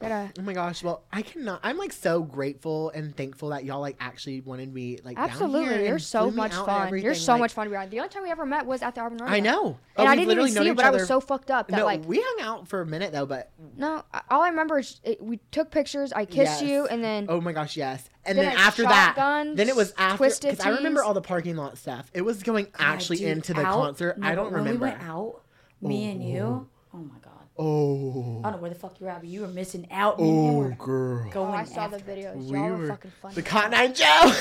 [0.00, 0.82] Gotta Oh my gosh!
[0.82, 1.60] Well, I cannot.
[1.62, 5.74] I'm like so grateful and thankful that y'all like actually wanted me like down absolutely.
[5.74, 6.96] here You're so much fun.
[6.98, 7.90] You're so like- much fun to be around.
[7.90, 9.34] The only time we ever met was at the Auburn Rodeo.
[9.34, 9.78] I know.
[9.96, 11.76] And Oh, I didn't even see you, each but I was so fucked up that
[11.76, 14.02] no, like we hung out for a minute though, but no.
[14.30, 16.14] All I remember is it, we took pictures.
[16.14, 18.08] I kissed you, and then oh my gosh, yes.
[18.24, 19.14] And Then then, after that,
[19.54, 22.10] then it was after because I remember all the parking lot stuff.
[22.14, 24.18] It was going actually God, dude, into the out- concert.
[24.18, 24.72] no, I don't remember.
[24.86, 25.42] we went out,
[25.82, 26.40] me and you.
[26.42, 27.29] Oh, oh my god.
[27.60, 30.18] Oh, I don't know where the fuck you're at, but you were missing out.
[30.18, 31.26] Me and him oh, were girl.
[31.26, 32.18] oh, going I saw the after it.
[32.18, 32.50] videos.
[32.50, 33.34] Y'all were were fucking funny.
[33.34, 34.32] the Cotton Eye Joe.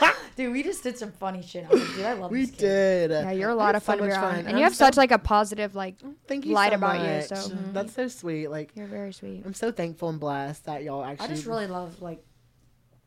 [0.36, 1.64] Dude, we just did some funny shit.
[1.70, 3.10] Like, dude, I love we this did.
[3.10, 4.62] Yeah, you're a lot had of so fun to be much fun, and you I'm
[4.62, 5.96] have so- such like a positive like.
[6.26, 7.26] Thank you light so about you, much.
[7.26, 7.72] so, mhm.
[7.74, 8.48] That's so sweet.
[8.48, 9.42] Like You're very sweet.
[9.44, 11.26] I'm so thankful and blessed that y'all actually.
[11.26, 12.24] I just really love like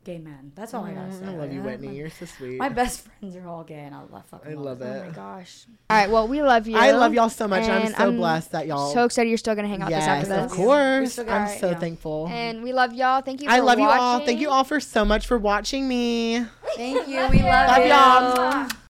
[0.06, 0.54] gay men.
[0.56, 1.26] That's all I gotta say.
[1.26, 1.62] Mm, I love you.
[1.64, 1.96] Whitney.
[1.98, 2.58] You're so sweet.
[2.58, 4.52] My best friends are all gay, and I love fucking.
[4.52, 4.96] I love them.
[4.96, 5.02] it.
[5.02, 5.66] Oh my gosh.
[5.90, 6.10] All right.
[6.10, 6.78] Well, we love you.
[6.78, 7.64] I love y'all so much.
[7.64, 8.94] and I'm so I'm blessed that y'all.
[8.94, 10.58] So excited you're still gonna hang out this yes, after of this.
[10.58, 11.20] We course.
[11.20, 11.80] I'm got- so yeah.
[11.80, 12.28] thankful.
[12.30, 13.22] And we love y'all.
[13.22, 13.50] Thank you.
[13.50, 14.20] For I love you all.
[14.26, 16.46] Thank you all for so much for watching me.
[16.76, 17.16] Thank you.
[17.16, 17.44] We love, you.
[17.44, 17.86] Love you.
[17.90, 18.68] y'all.